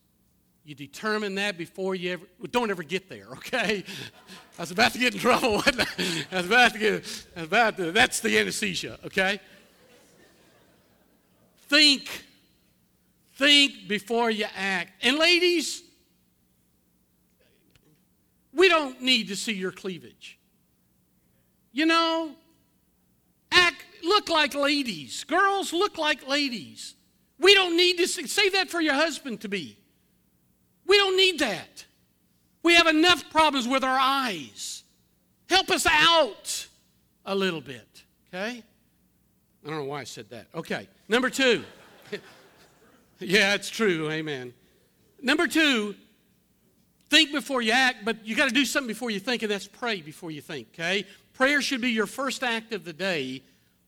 You 0.65 0.75
determine 0.75 1.35
that 1.35 1.59
before 1.59 1.95
you 1.95 2.15
ever, 2.15 2.25
well, 2.39 2.49
don't 2.51 2.71
ever 2.71 2.83
get 2.83 3.11
there, 3.11 3.27
okay? 3.33 3.85
I 4.59 4.63
was 4.63 4.71
about 4.71 4.93
to 4.95 4.99
get 4.99 5.13
in 5.13 5.21
trouble. 5.21 5.63
I? 5.67 6.37
Was 6.37 6.47
about 6.47 6.73
to 6.73 6.79
get, 6.79 7.27
I 7.37 7.41
was 7.41 7.49
about 7.49 7.77
to, 7.77 7.93
that's 7.93 8.21
the 8.21 8.39
anesthesia, 8.39 8.99
okay? 9.05 9.41
Think. 11.69 12.09
Think 13.35 13.89
before 13.89 14.31
you 14.31 14.47
act. 14.57 15.05
And 15.05 15.19
ladies, 15.19 15.83
we 18.55 18.69
don't 18.69 19.01
need 19.01 19.29
to 19.29 19.37
see 19.37 19.53
your 19.53 19.73
cleavage. 19.73 20.39
You 21.73 21.87
know, 21.87 22.31
act, 23.51 23.85
look 24.03 24.29
like 24.29 24.55
ladies. 24.55 25.25
Girls, 25.25 25.73
look 25.73 25.99
like 25.99 26.27
ladies. 26.29 26.95
We 27.39 27.55
don't 27.55 27.77
need 27.77 27.99
to 27.99 28.07
see, 28.07 28.27
save 28.27 28.53
that 28.53 28.71
for 28.71 28.81
your 28.81 28.95
husband 28.95 29.41
to 29.41 29.49
be. 29.49 29.79
We 30.87 30.97
don't 30.99 31.17
need 31.17 31.41
that. 31.41 31.85
We 32.63 32.75
have 32.75 32.87
enough 32.87 33.29
problems 33.31 33.67
with 33.67 33.83
our 33.83 33.99
eyes. 34.01 34.85
Help 35.49 35.71
us 35.71 35.87
out 35.87 36.67
a 37.27 37.35
little 37.35 37.61
bit, 37.61 38.05
okay? 38.29 38.63
I 39.65 39.69
don't 39.69 39.79
know 39.79 39.85
why 39.85 40.01
I 40.01 40.05
said 40.05 40.31
that. 40.31 40.47
Okay, 40.55 40.89
number 41.09 41.29
two. 41.29 41.65
yeah, 43.19 43.55
it's 43.55 43.71
true. 43.71 44.11
Amen. 44.11 44.55
Number 45.21 45.47
two, 45.47 45.95
Think 47.15 47.31
before 47.31 47.63
you 47.63 47.71
act, 47.71 48.05
but 48.05 48.27
you 48.27 48.35
got 48.35 48.49
to 48.49 48.55
do 48.55 48.65
something 48.65 48.89
before 48.89 49.09
you 49.09 49.21
think, 49.21 49.43
and 49.43 49.51
that's 49.53 49.69
pray 49.69 50.01
before 50.01 50.33
you 50.33 50.41
think, 50.41 50.67
okay? 50.75 51.07
Prayer 51.33 51.63
should 51.63 51.81
be 51.81 51.93
your 51.93 52.09
first 52.09 52.43
act 52.43 52.73
of 52.73 52.85
the 52.85 52.93
day, 52.93 53.41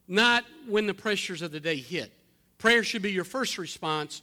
not 0.07 0.45
when 0.69 0.87
the 0.87 0.95
pressures 0.95 1.43
of 1.43 1.51
the 1.51 1.59
day 1.59 1.75
hit. 1.75 2.13
Prayer 2.59 2.85
should 2.85 3.03
be 3.03 3.11
your 3.11 3.25
first 3.25 3.59
response, 3.59 4.23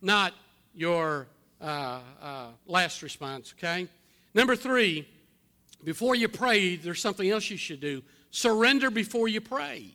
not 0.00 0.32
your 0.74 1.26
uh, 1.60 2.00
uh, 2.22 2.46
last 2.66 3.02
response, 3.02 3.52
okay? 3.58 3.86
Number 4.32 4.56
three, 4.56 5.06
before 5.84 6.14
you 6.14 6.26
pray, 6.26 6.76
there's 6.76 7.02
something 7.02 7.28
else 7.28 7.50
you 7.50 7.58
should 7.58 7.80
do 7.80 8.02
surrender 8.30 8.90
before 8.90 9.28
you 9.28 9.42
pray. 9.42 9.90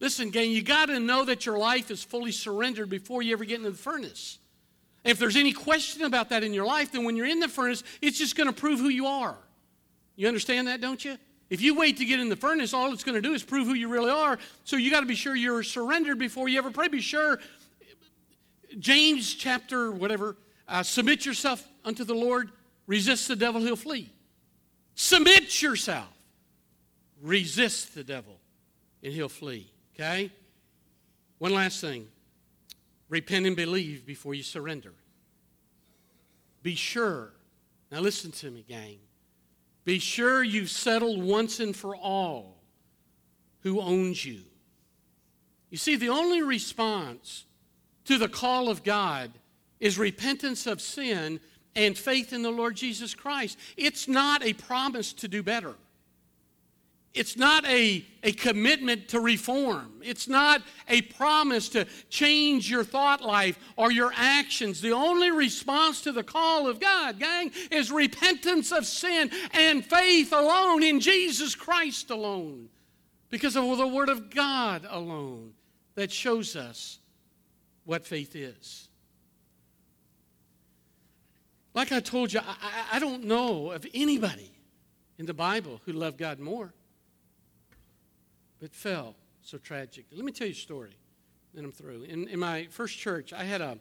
Listen, 0.00 0.30
gang, 0.30 0.50
you 0.50 0.62
got 0.62 0.86
to 0.86 0.98
know 0.98 1.26
that 1.26 1.44
your 1.44 1.58
life 1.58 1.90
is 1.90 2.02
fully 2.02 2.32
surrendered 2.32 2.88
before 2.88 3.20
you 3.20 3.34
ever 3.34 3.44
get 3.44 3.58
into 3.58 3.72
the 3.72 3.76
furnace. 3.76 4.38
If 5.04 5.18
there's 5.18 5.36
any 5.36 5.52
question 5.52 6.04
about 6.04 6.30
that 6.30 6.42
in 6.42 6.54
your 6.54 6.64
life, 6.64 6.92
then 6.92 7.04
when 7.04 7.14
you're 7.14 7.26
in 7.26 7.40
the 7.40 7.48
furnace, 7.48 7.84
it's 8.00 8.18
just 8.18 8.36
going 8.36 8.46
to 8.46 8.52
prove 8.52 8.78
who 8.80 8.88
you 8.88 9.06
are. 9.06 9.36
You 10.16 10.28
understand 10.28 10.68
that, 10.68 10.80
don't 10.80 11.04
you? 11.04 11.18
If 11.50 11.60
you 11.60 11.74
wait 11.74 11.98
to 11.98 12.04
get 12.04 12.20
in 12.20 12.28
the 12.28 12.36
furnace, 12.36 12.72
all 12.72 12.92
it's 12.92 13.04
going 13.04 13.14
to 13.14 13.20
do 13.20 13.34
is 13.34 13.42
prove 13.42 13.66
who 13.66 13.74
you 13.74 13.88
really 13.88 14.10
are. 14.10 14.38
So 14.64 14.76
you 14.76 14.90
got 14.90 15.00
to 15.00 15.06
be 15.06 15.14
sure 15.14 15.36
you're 15.36 15.62
surrendered 15.62 16.18
before 16.18 16.48
you 16.48 16.58
ever 16.58 16.70
pray. 16.70 16.88
Be 16.88 17.00
sure. 17.00 17.38
James 18.78 19.34
chapter 19.34 19.92
whatever. 19.92 20.36
Uh, 20.66 20.82
submit 20.82 21.26
yourself 21.26 21.66
unto 21.84 22.04
the 22.04 22.14
Lord. 22.14 22.50
Resist 22.86 23.28
the 23.28 23.36
devil, 23.36 23.60
he'll 23.60 23.76
flee. 23.76 24.10
Submit 24.94 25.62
yourself. 25.62 26.08
Resist 27.22 27.94
the 27.94 28.04
devil, 28.04 28.38
and 29.02 29.12
he'll 29.12 29.28
flee. 29.28 29.70
Okay. 29.94 30.30
One 31.38 31.54
last 31.54 31.80
thing. 31.80 32.06
Repent 33.14 33.46
and 33.46 33.54
believe 33.54 34.04
before 34.04 34.34
you 34.34 34.42
surrender. 34.42 34.92
Be 36.64 36.74
sure. 36.74 37.30
Now, 37.92 38.00
listen 38.00 38.32
to 38.32 38.50
me, 38.50 38.64
gang. 38.68 38.98
Be 39.84 40.00
sure 40.00 40.42
you've 40.42 40.68
settled 40.68 41.22
once 41.22 41.60
and 41.60 41.76
for 41.76 41.94
all 41.94 42.56
who 43.60 43.80
owns 43.80 44.24
you. 44.24 44.40
You 45.70 45.78
see, 45.78 45.94
the 45.94 46.08
only 46.08 46.42
response 46.42 47.44
to 48.06 48.18
the 48.18 48.26
call 48.26 48.68
of 48.68 48.82
God 48.82 49.30
is 49.78 49.96
repentance 49.96 50.66
of 50.66 50.80
sin 50.80 51.38
and 51.76 51.96
faith 51.96 52.32
in 52.32 52.42
the 52.42 52.50
Lord 52.50 52.74
Jesus 52.74 53.14
Christ. 53.14 53.56
It's 53.76 54.08
not 54.08 54.44
a 54.44 54.54
promise 54.54 55.12
to 55.12 55.28
do 55.28 55.40
better. 55.40 55.76
It's 57.14 57.36
not 57.36 57.64
a, 57.66 58.04
a 58.24 58.32
commitment 58.32 59.08
to 59.10 59.20
reform. 59.20 60.00
It's 60.02 60.26
not 60.26 60.62
a 60.88 61.02
promise 61.02 61.68
to 61.70 61.86
change 62.10 62.68
your 62.68 62.82
thought 62.82 63.22
life 63.22 63.56
or 63.76 63.92
your 63.92 64.12
actions. 64.16 64.80
The 64.80 64.90
only 64.90 65.30
response 65.30 66.00
to 66.02 66.12
the 66.12 66.24
call 66.24 66.66
of 66.66 66.80
God, 66.80 67.20
gang, 67.20 67.52
is 67.70 67.92
repentance 67.92 68.72
of 68.72 68.84
sin 68.84 69.30
and 69.52 69.84
faith 69.84 70.32
alone 70.32 70.82
in 70.82 70.98
Jesus 70.98 71.54
Christ 71.54 72.10
alone. 72.10 72.68
Because 73.30 73.56
of 73.56 73.78
the 73.78 73.86
Word 73.86 74.08
of 74.08 74.30
God 74.30 74.84
alone 74.88 75.54
that 75.94 76.10
shows 76.10 76.56
us 76.56 76.98
what 77.84 78.04
faith 78.04 78.34
is. 78.34 78.88
Like 81.74 81.92
I 81.92 82.00
told 82.00 82.32
you, 82.32 82.40
I, 82.40 82.96
I 82.96 82.98
don't 82.98 83.24
know 83.24 83.70
of 83.70 83.86
anybody 83.94 84.50
in 85.16 85.26
the 85.26 85.34
Bible 85.34 85.80
who 85.84 85.92
loved 85.92 86.18
God 86.18 86.40
more 86.40 86.72
but 88.60 88.74
fell 88.74 89.14
so 89.42 89.58
tragically. 89.58 90.16
Let 90.16 90.24
me 90.24 90.32
tell 90.32 90.46
you 90.46 90.52
a 90.52 90.56
story, 90.56 90.96
then 91.52 91.64
I'm 91.64 91.72
through. 91.72 92.04
In, 92.04 92.28
in 92.28 92.38
my 92.38 92.66
first 92.70 92.98
church, 92.98 93.32
I 93.32 93.44
had 93.44 93.60
a, 93.60 93.78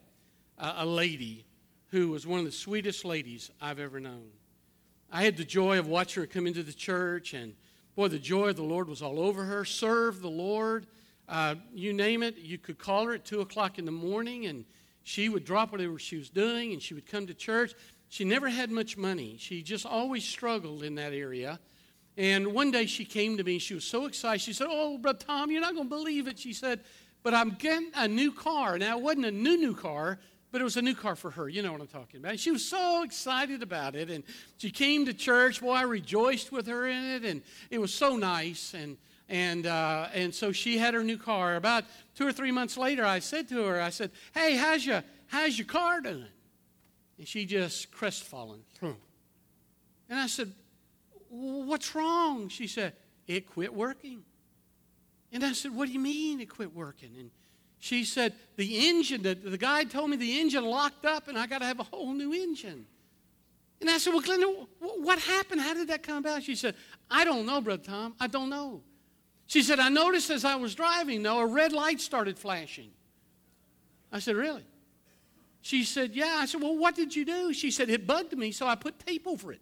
a 0.57 0.85
lady 0.85 1.45
who 1.87 2.09
was 2.09 2.25
one 2.25 2.39
of 2.39 2.45
the 2.45 2.51
sweetest 2.51 3.05
ladies 3.05 3.51
I've 3.61 3.79
ever 3.79 3.99
known. 3.99 4.29
I 5.11 5.23
had 5.23 5.37
the 5.37 5.45
joy 5.45 5.77
of 5.77 5.87
watching 5.87 6.23
her 6.23 6.27
come 6.27 6.47
into 6.47 6.63
the 6.63 6.73
church, 6.73 7.33
and 7.33 7.53
boy, 7.95 8.07
the 8.07 8.19
joy 8.19 8.49
of 8.49 8.55
the 8.55 8.63
Lord 8.63 8.87
was 8.89 9.01
all 9.01 9.19
over 9.19 9.43
her. 9.43 9.63
Serve 9.63 10.21
the 10.21 10.29
Lord. 10.29 10.87
Uh, 11.29 11.55
you 11.73 11.93
name 11.93 12.23
it, 12.23 12.37
you 12.37 12.57
could 12.57 12.77
call 12.77 13.05
her 13.05 13.13
at 13.13 13.25
2 13.25 13.41
o'clock 13.41 13.77
in 13.79 13.85
the 13.85 13.91
morning, 13.91 14.47
and 14.47 14.65
she 15.03 15.29
would 15.29 15.45
drop 15.45 15.71
whatever 15.71 15.99
she 15.99 16.17
was 16.17 16.29
doing, 16.29 16.73
and 16.73 16.81
she 16.81 16.93
would 16.93 17.05
come 17.05 17.27
to 17.27 17.33
church. 17.33 17.73
She 18.09 18.25
never 18.25 18.49
had 18.49 18.71
much 18.71 18.97
money. 18.97 19.37
She 19.39 19.61
just 19.61 19.85
always 19.85 20.25
struggled 20.25 20.83
in 20.83 20.95
that 20.95 21.13
area. 21.13 21.59
And 22.17 22.53
one 22.53 22.71
day 22.71 22.85
she 22.85 23.05
came 23.05 23.37
to 23.37 23.43
me. 23.43 23.57
She 23.59 23.73
was 23.73 23.83
so 23.83 24.05
excited. 24.05 24.41
She 24.41 24.53
said, 24.53 24.67
Oh, 24.69 24.97
Brother 24.97 25.19
Tom, 25.19 25.49
you're 25.49 25.61
not 25.61 25.73
going 25.73 25.89
to 25.89 25.95
believe 25.95 26.27
it. 26.27 26.37
She 26.37 26.53
said, 26.53 26.81
But 27.23 27.33
I'm 27.33 27.51
getting 27.51 27.89
a 27.95 28.07
new 28.07 28.31
car. 28.31 28.77
Now, 28.77 28.97
it 28.97 29.03
wasn't 29.03 29.25
a 29.25 29.31
new, 29.31 29.57
new 29.57 29.75
car, 29.75 30.19
but 30.51 30.61
it 30.61 30.63
was 30.63 30.77
a 30.77 30.81
new 30.81 30.93
car 30.93 31.15
for 31.15 31.31
her. 31.31 31.49
You 31.49 31.63
know 31.63 31.71
what 31.71 31.81
I'm 31.81 31.87
talking 31.87 32.19
about. 32.19 32.33
And 32.33 32.39
she 32.39 32.51
was 32.51 32.63
so 32.63 33.01
excited 33.03 33.63
about 33.63 33.95
it. 33.95 34.11
And 34.11 34.23
she 34.57 34.69
came 34.69 35.05
to 35.07 35.13
church. 35.13 35.61
Boy, 35.61 35.71
I 35.71 35.81
rejoiced 35.81 36.51
with 36.51 36.67
her 36.67 36.87
in 36.87 37.03
it. 37.03 37.25
And 37.25 37.41
it 37.71 37.79
was 37.79 37.91
so 37.91 38.15
nice. 38.15 38.75
And, 38.75 38.97
and, 39.27 39.65
uh, 39.65 40.09
and 40.13 40.35
so 40.35 40.51
she 40.51 40.77
had 40.77 40.93
her 40.93 41.03
new 41.03 41.17
car. 41.17 41.55
About 41.55 41.85
two 42.15 42.27
or 42.27 42.31
three 42.31 42.51
months 42.51 42.77
later, 42.77 43.03
I 43.03 43.17
said 43.17 43.49
to 43.49 43.63
her, 43.63 43.81
I 43.81 43.89
said, 43.89 44.11
Hey, 44.35 44.55
how's 44.55 44.85
your, 44.85 45.03
how's 45.25 45.57
your 45.57 45.65
car 45.65 46.01
doing? 46.01 46.25
And 47.17 47.27
she 47.27 47.45
just 47.45 47.91
crestfallen. 47.91 48.59
And 50.09 50.19
I 50.19 50.27
said, 50.27 50.51
What's 51.35 51.95
wrong? 51.95 52.47
She 52.47 52.67
said, 52.67 52.93
It 53.25 53.49
quit 53.49 53.73
working. 53.73 54.23
And 55.31 55.43
I 55.43 55.53
said, 55.53 55.75
What 55.75 55.87
do 55.87 55.93
you 55.93 55.99
mean 55.99 56.39
it 56.39 56.49
quit 56.49 56.75
working? 56.75 57.09
And 57.17 57.31
she 57.79 58.03
said, 58.03 58.33
The 58.55 58.87
engine, 58.87 59.23
the, 59.23 59.33
the 59.33 59.57
guy 59.57 59.83
told 59.83 60.11
me 60.11 60.17
the 60.17 60.39
engine 60.39 60.63
locked 60.63 61.05
up 61.05 61.27
and 61.27 61.37
I 61.37 61.47
got 61.47 61.59
to 61.59 61.65
have 61.65 61.79
a 61.79 61.83
whole 61.83 62.13
new 62.13 62.33
engine. 62.33 62.85
And 63.81 63.89
I 63.89 63.97
said, 63.97 64.13
Well, 64.13 64.21
Glenda, 64.21 64.67
what 64.79 65.17
happened? 65.17 65.61
How 65.61 65.73
did 65.73 65.87
that 65.87 66.03
come 66.03 66.17
about? 66.17 66.43
She 66.43 66.55
said, 66.55 66.75
I 67.09 67.25
don't 67.25 67.47
know, 67.47 67.61
Brother 67.61 67.81
Tom. 67.81 68.13
I 68.19 68.27
don't 68.27 68.49
know. 68.49 68.83
She 69.47 69.63
said, 69.63 69.79
I 69.79 69.89
noticed 69.89 70.29
as 70.29 70.45
I 70.45 70.55
was 70.55 70.75
driving, 70.75 71.23
though, 71.23 71.39
a 71.39 71.47
red 71.47 71.73
light 71.73 71.99
started 71.99 72.37
flashing. 72.37 72.91
I 74.11 74.19
said, 74.19 74.35
Really? 74.35 74.65
She 75.61 75.83
said, 75.83 76.11
Yeah. 76.13 76.37
I 76.41 76.45
said, 76.45 76.61
Well, 76.61 76.77
what 76.77 76.95
did 76.95 77.15
you 77.15 77.25
do? 77.25 77.53
She 77.53 77.71
said, 77.71 77.89
It 77.89 78.05
bugged 78.05 78.37
me, 78.37 78.51
so 78.51 78.67
I 78.67 78.75
put 78.75 78.99
tape 78.99 79.25
over 79.25 79.51
it. 79.51 79.61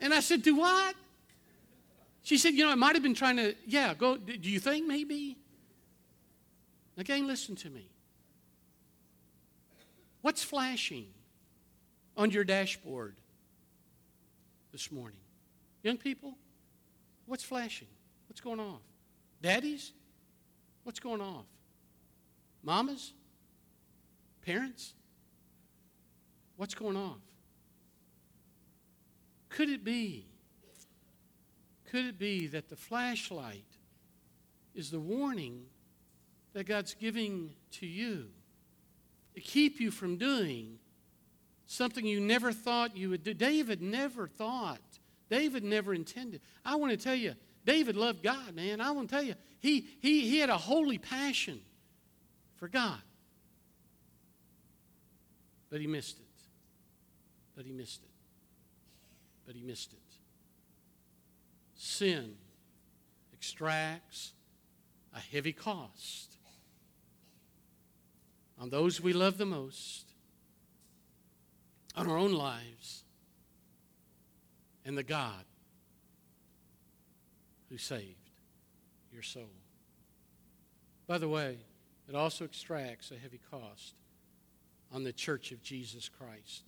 And 0.00 0.14
I 0.14 0.20
said, 0.20 0.42
Do 0.42 0.56
what? 0.56 0.94
She 2.22 2.38
said, 2.38 2.54
You 2.54 2.64
know, 2.64 2.70
I 2.70 2.74
might 2.74 2.94
have 2.94 3.02
been 3.02 3.14
trying 3.14 3.36
to, 3.36 3.54
yeah, 3.66 3.94
go, 3.94 4.16
do 4.16 4.50
you 4.50 4.60
think 4.60 4.86
maybe? 4.86 5.36
Again, 6.96 7.26
listen 7.26 7.54
to 7.56 7.70
me. 7.70 7.88
What's 10.20 10.42
flashing 10.42 11.06
on 12.16 12.30
your 12.30 12.44
dashboard 12.44 13.14
this 14.72 14.90
morning? 14.90 15.20
Young 15.82 15.96
people, 15.96 16.34
what's 17.26 17.44
flashing? 17.44 17.88
What's 18.28 18.40
going 18.40 18.60
off? 18.60 18.82
Daddies, 19.40 19.92
what's 20.82 20.98
going 20.98 21.20
off? 21.20 21.46
Mamas? 22.62 23.12
Parents? 24.44 24.92
What's 26.56 26.74
going 26.74 26.96
off? 26.96 27.20
Could 29.48 29.70
it 29.70 29.84
be? 29.84 30.26
Could 31.90 32.04
it 32.04 32.18
be 32.18 32.46
that 32.48 32.68
the 32.68 32.76
flashlight 32.76 33.64
is 34.74 34.90
the 34.90 35.00
warning 35.00 35.64
that 36.52 36.66
God's 36.66 36.94
giving 36.94 37.50
to 37.72 37.86
you 37.86 38.26
to 39.34 39.40
keep 39.40 39.80
you 39.80 39.90
from 39.90 40.16
doing 40.16 40.78
something 41.66 42.04
you 42.04 42.20
never 42.20 42.52
thought 42.52 42.96
you 42.96 43.10
would 43.10 43.24
do? 43.24 43.32
David 43.32 43.80
never 43.80 44.28
thought, 44.28 44.80
David 45.30 45.64
never 45.64 45.94
intended. 45.94 46.42
I 46.64 46.76
want 46.76 46.92
to 46.92 46.98
tell 46.98 47.14
you, 47.14 47.34
David 47.64 47.96
loved 47.96 48.22
God, 48.22 48.54
man. 48.54 48.80
I 48.80 48.90
want 48.90 49.08
to 49.08 49.14
tell 49.14 49.24
you, 49.24 49.34
he, 49.60 49.86
he, 50.00 50.28
he 50.28 50.38
had 50.38 50.50
a 50.50 50.58
holy 50.58 50.98
passion 50.98 51.60
for 52.56 52.68
God. 52.68 53.00
But 55.70 55.80
he 55.80 55.86
missed 55.86 56.18
it. 56.18 56.24
But 57.56 57.66
he 57.66 57.72
missed 57.72 58.02
it 58.02 58.07
but 59.48 59.56
he 59.56 59.62
missed 59.62 59.94
it. 59.94 60.14
Sin 61.74 62.34
extracts 63.32 64.34
a 65.16 65.20
heavy 65.20 65.54
cost 65.54 66.36
on 68.60 68.68
those 68.68 69.00
we 69.00 69.14
love 69.14 69.38
the 69.38 69.46
most, 69.46 70.12
on 71.96 72.10
our 72.10 72.18
own 72.18 72.34
lives, 72.34 73.04
and 74.84 74.98
the 74.98 75.02
God 75.02 75.46
who 77.70 77.78
saved 77.78 78.30
your 79.10 79.22
soul. 79.22 79.48
By 81.06 81.16
the 81.16 81.28
way, 81.28 81.56
it 82.06 82.14
also 82.14 82.44
extracts 82.44 83.12
a 83.12 83.16
heavy 83.16 83.40
cost 83.50 83.94
on 84.92 85.04
the 85.04 85.12
church 85.14 85.52
of 85.52 85.62
Jesus 85.62 86.10
Christ. 86.10 86.64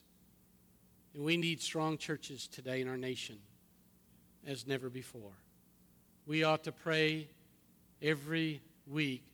And 1.15 1.25
we 1.25 1.37
need 1.37 1.61
strong 1.61 1.99
churches 1.99 2.47
today 2.47 2.81
in 2.81 2.89
our 2.89 2.97
nation 2.97 3.39
as 4.47 4.67
never 4.67 4.89
before. 4.89 5.33
We 6.27 6.45
ought 6.45 6.65
to 6.65 6.73
pray 6.73 7.29
every 8.01 8.61
week 8.87 9.25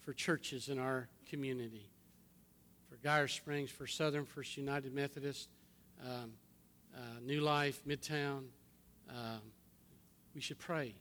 for 0.00 0.12
churches 0.12 0.68
in 0.68 0.78
our 0.78 1.08
community 1.28 1.90
for 2.88 2.96
Geyer 3.02 3.28
Springs, 3.28 3.70
for 3.70 3.86
Southern 3.86 4.24
First 4.24 4.56
United 4.56 4.94
Methodist, 4.94 5.48
um, 6.04 6.32
uh, 6.94 7.00
New 7.24 7.40
Life, 7.40 7.82
Midtown. 7.86 8.44
Um, 9.08 9.40
we 10.34 10.40
should 10.40 10.58
pray. 10.58 10.94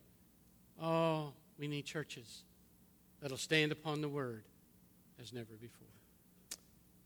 Oh, 0.81 1.33
we 1.57 1.67
need 1.67 1.85
churches 1.85 2.43
that'll 3.21 3.37
stand 3.37 3.71
upon 3.71 4.01
the 4.01 4.09
word 4.09 4.43
as 5.21 5.31
never 5.31 5.53
before. 5.59 5.87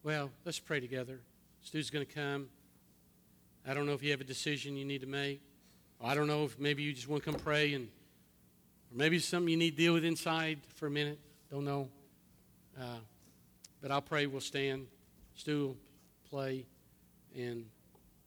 Well, 0.04 0.32
let's 0.46 0.60
pray 0.60 0.80
together. 0.80 1.20
Stu's 1.62 1.90
going 1.90 2.06
to 2.06 2.12
come. 2.12 2.48
I 3.70 3.76
don't 3.76 3.86
know 3.86 3.94
if 3.94 4.02
you 4.02 4.10
have 4.10 4.20
a 4.20 4.24
decision 4.24 4.76
you 4.76 4.84
need 4.84 5.02
to 5.02 5.08
make. 5.08 5.44
I 6.02 6.16
don't 6.16 6.26
know 6.26 6.44
if 6.44 6.58
maybe 6.58 6.82
you 6.82 6.92
just 6.92 7.08
want 7.08 7.24
to 7.24 7.32
come 7.32 7.40
pray 7.40 7.76
and 7.76 7.88
or 8.92 8.98
maybe 8.98 9.18
it's 9.18 9.26
something 9.26 9.48
you 9.48 9.58
need 9.58 9.72
to 9.72 9.78
deal 9.78 9.94
with 9.94 10.04
inside 10.04 10.58
for 10.74 10.88
a 10.88 10.90
minute. 10.90 11.20
Don't 11.52 11.66
know. 11.66 11.88
Uh, 12.76 12.98
but 13.80 13.92
I'll 13.92 14.02
pray. 14.02 14.26
We'll 14.26 14.42
stand, 14.42 14.88
Stu'll, 15.36 15.78
play, 16.32 16.66
and 17.38 17.64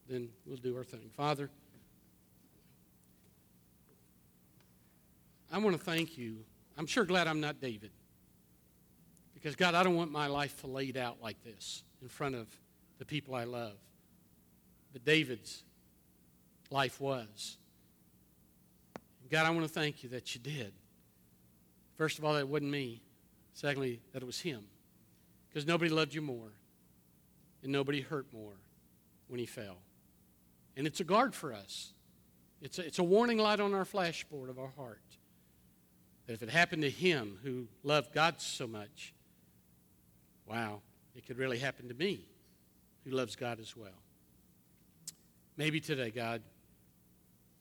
then 0.09 0.29
we'll 0.47 0.59
do 0.59 0.77
our 0.77 0.85
thing. 0.85 1.11
Father, 1.17 1.51
I 5.51 5.59
want 5.59 5.77
to 5.77 5.83
thank 5.83 6.17
you. 6.17 6.37
I'm 6.79 6.87
sure 6.87 7.05
glad 7.05 7.27
I'm 7.27 7.41
not 7.41 7.61
David. 7.61 7.91
Because, 9.35 9.57
God, 9.57 9.75
I 9.75 9.83
don't 9.83 9.97
want 9.97 10.13
my 10.13 10.29
life 10.29 10.63
laid 10.63 10.97
out 10.97 11.17
like 11.21 11.43
this 11.43 11.83
in 12.01 12.09
front 12.09 12.37
of 12.37 12.47
the 13.01 13.05
people 13.05 13.35
I 13.35 13.43
love 13.43 13.75
but 14.93 15.05
David's 15.05 15.63
life 16.71 17.01
was. 17.01 17.57
God, 19.33 19.47
I 19.47 19.51
want 19.51 19.67
to 19.67 19.73
thank 19.73 20.03
you 20.03 20.11
that 20.11 20.35
you 20.35 20.41
did. 20.43 20.75
First 21.97 22.19
of 22.19 22.25
all, 22.25 22.35
that 22.35 22.47
wasn't 22.47 22.71
me. 22.71 23.01
Secondly, 23.55 24.01
that 24.13 24.23
it 24.23 24.27
was 24.27 24.41
him. 24.41 24.63
Because 25.49 25.67
nobody 25.67 25.91
loved 25.91 26.15
you 26.15 26.21
more, 26.21 26.53
and 27.63 27.73
nobody 27.73 28.03
hurt 28.03 28.27
more 28.33 28.53
when 29.29 29.41
he 29.41 29.47
fell. 29.47 29.79
And 30.77 30.87
it's 30.87 31.01
a 31.01 31.05
guard 31.05 31.35
for 31.35 31.55
us. 31.55 31.93
It's 32.61 32.79
a, 32.79 32.87
it's 32.87 32.99
a 32.99 33.03
warning 33.03 33.39
light 33.39 33.61
on 33.61 33.73
our 33.75 33.85
flashboard 33.85 34.51
of 34.51 34.59
our 34.59 34.71
heart. 34.77 35.01
That 36.27 36.35
if 36.35 36.43
it 36.43 36.51
happened 36.51 36.83
to 36.83 36.91
him 36.91 37.39
who 37.43 37.67
loved 37.83 38.13
God 38.13 38.41
so 38.41 38.67
much, 38.67 39.15
wow, 40.47 40.81
it 41.17 41.27
could 41.27 41.39
really 41.39 41.59
happen 41.59 41.89
to 41.89 41.95
me 41.95 42.27
who 43.05 43.11
loves 43.11 43.35
God 43.35 43.61
as 43.61 43.77
well. 43.77 43.89
Maybe 45.57 45.81
today, 45.81 46.11
God, 46.11 46.43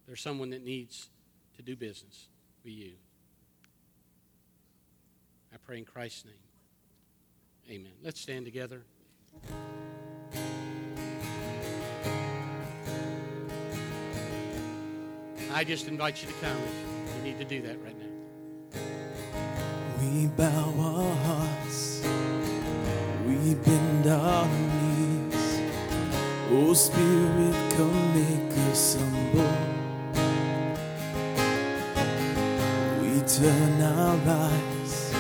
there's 0.08 0.22
someone 0.22 0.52
that 0.52 0.64
needs 0.64 1.10
to 1.58 1.62
do 1.62 1.76
business 1.76 2.28
with 2.64 2.74
you. 2.74 2.94
I 5.54 5.58
pray 5.58 5.78
in 5.78 5.86
Christ's 5.86 6.26
name. 6.26 6.34
Amen. 7.70 7.92
Let's 8.04 8.20
stand 8.20 8.46
together. 8.46 8.82
I 15.54 15.64
just 15.66 15.88
invite 15.88 16.22
you 16.22 16.30
to 16.30 16.34
come 16.36 16.58
if 17.06 17.16
you 17.18 17.24
need 17.24 17.38
to 17.40 17.46
do 17.46 17.62
that 17.62 17.78
right 17.84 17.96
now. 18.00 18.06
We 20.00 20.28
bow 20.28 20.74
our 20.80 21.16
hearts, 21.16 22.02
we 23.28 23.56
bend 23.56 24.08
our 24.08 24.48
knees. 24.48 24.81
Oh 26.54 26.74
Spirit, 26.74 27.56
come 27.78 28.14
make 28.14 28.58
us 28.72 28.98
humble. 29.00 29.58
We 33.00 33.22
turn 33.22 33.82
our 33.82 34.20
eyes 34.28 35.14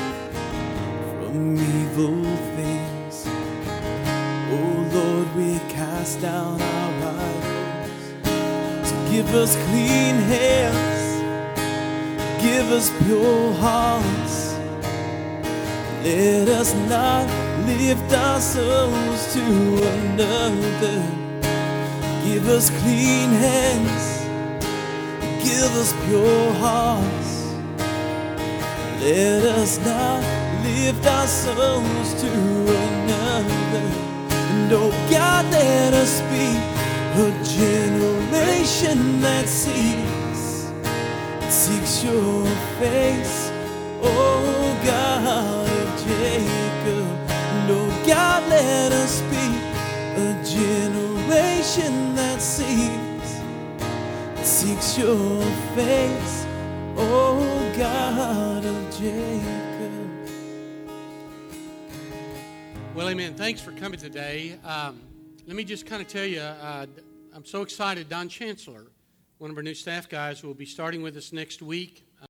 from 1.21 1.55
evil 1.55 2.21
things. 2.57 3.25
Oh 4.51 4.89
Lord, 4.93 5.35
we 5.37 5.57
cast 5.69 6.19
down 6.21 6.61
our 6.61 6.93
idols. 7.07 8.89
So 8.89 8.95
give 9.09 9.33
us 9.33 9.55
clean 9.67 10.15
hands, 10.35 11.23
give 12.43 12.69
us 12.73 12.91
pure 13.05 13.53
hearts. 13.53 14.57
Let 16.03 16.49
us 16.49 16.73
not 16.89 17.25
lift 17.65 18.11
ourselves 18.11 19.33
to 19.33 19.43
another. 19.93 21.20
Give 22.23 22.47
us 22.49 22.69
clean 22.69 23.31
hands, 23.31 24.03
give 25.43 25.71
us 25.81 25.91
pure 26.05 26.53
hearts. 26.53 27.31
Let 29.01 29.43
us 29.57 29.79
not 29.79 30.23
lift 30.63 31.03
our 31.07 31.27
souls 31.27 32.21
to 32.21 32.27
another. 32.29 33.87
And 34.53 34.71
oh 34.71 34.91
God, 35.09 35.45
let 35.51 35.95
us 35.95 36.21
be 36.29 36.47
a 37.19 37.31
generation 37.43 39.19
that 39.21 39.49
seeks, 39.49 40.71
seeks 41.49 42.03
your 42.03 42.45
face. 42.79 43.51
Oh 44.03 44.60
your 54.97 55.41
face. 55.75 56.45
God 57.81 58.65
of 58.65 58.97
Jacob. 58.99 60.09
Well, 62.93 63.09
amen. 63.09 63.33
Thanks 63.35 63.61
for 63.61 63.71
coming 63.71 63.99
today. 63.99 64.59
Um, 64.63 65.01
let 65.47 65.55
me 65.55 65.63
just 65.63 65.85
kind 65.85 66.01
of 66.01 66.07
tell 66.07 66.25
you, 66.25 66.41
uh, 66.41 66.85
I'm 67.33 67.45
so 67.45 67.61
excited. 67.61 68.09
Don 68.09 68.29
Chancellor, 68.29 68.85
one 69.37 69.49
of 69.49 69.57
our 69.57 69.63
new 69.63 69.73
staff 69.73 70.09
guys, 70.09 70.43
will 70.43 70.53
be 70.53 70.65
starting 70.65 71.01
with 71.01 71.17
us 71.17 71.33
next 71.33 71.61
week. 71.61 72.05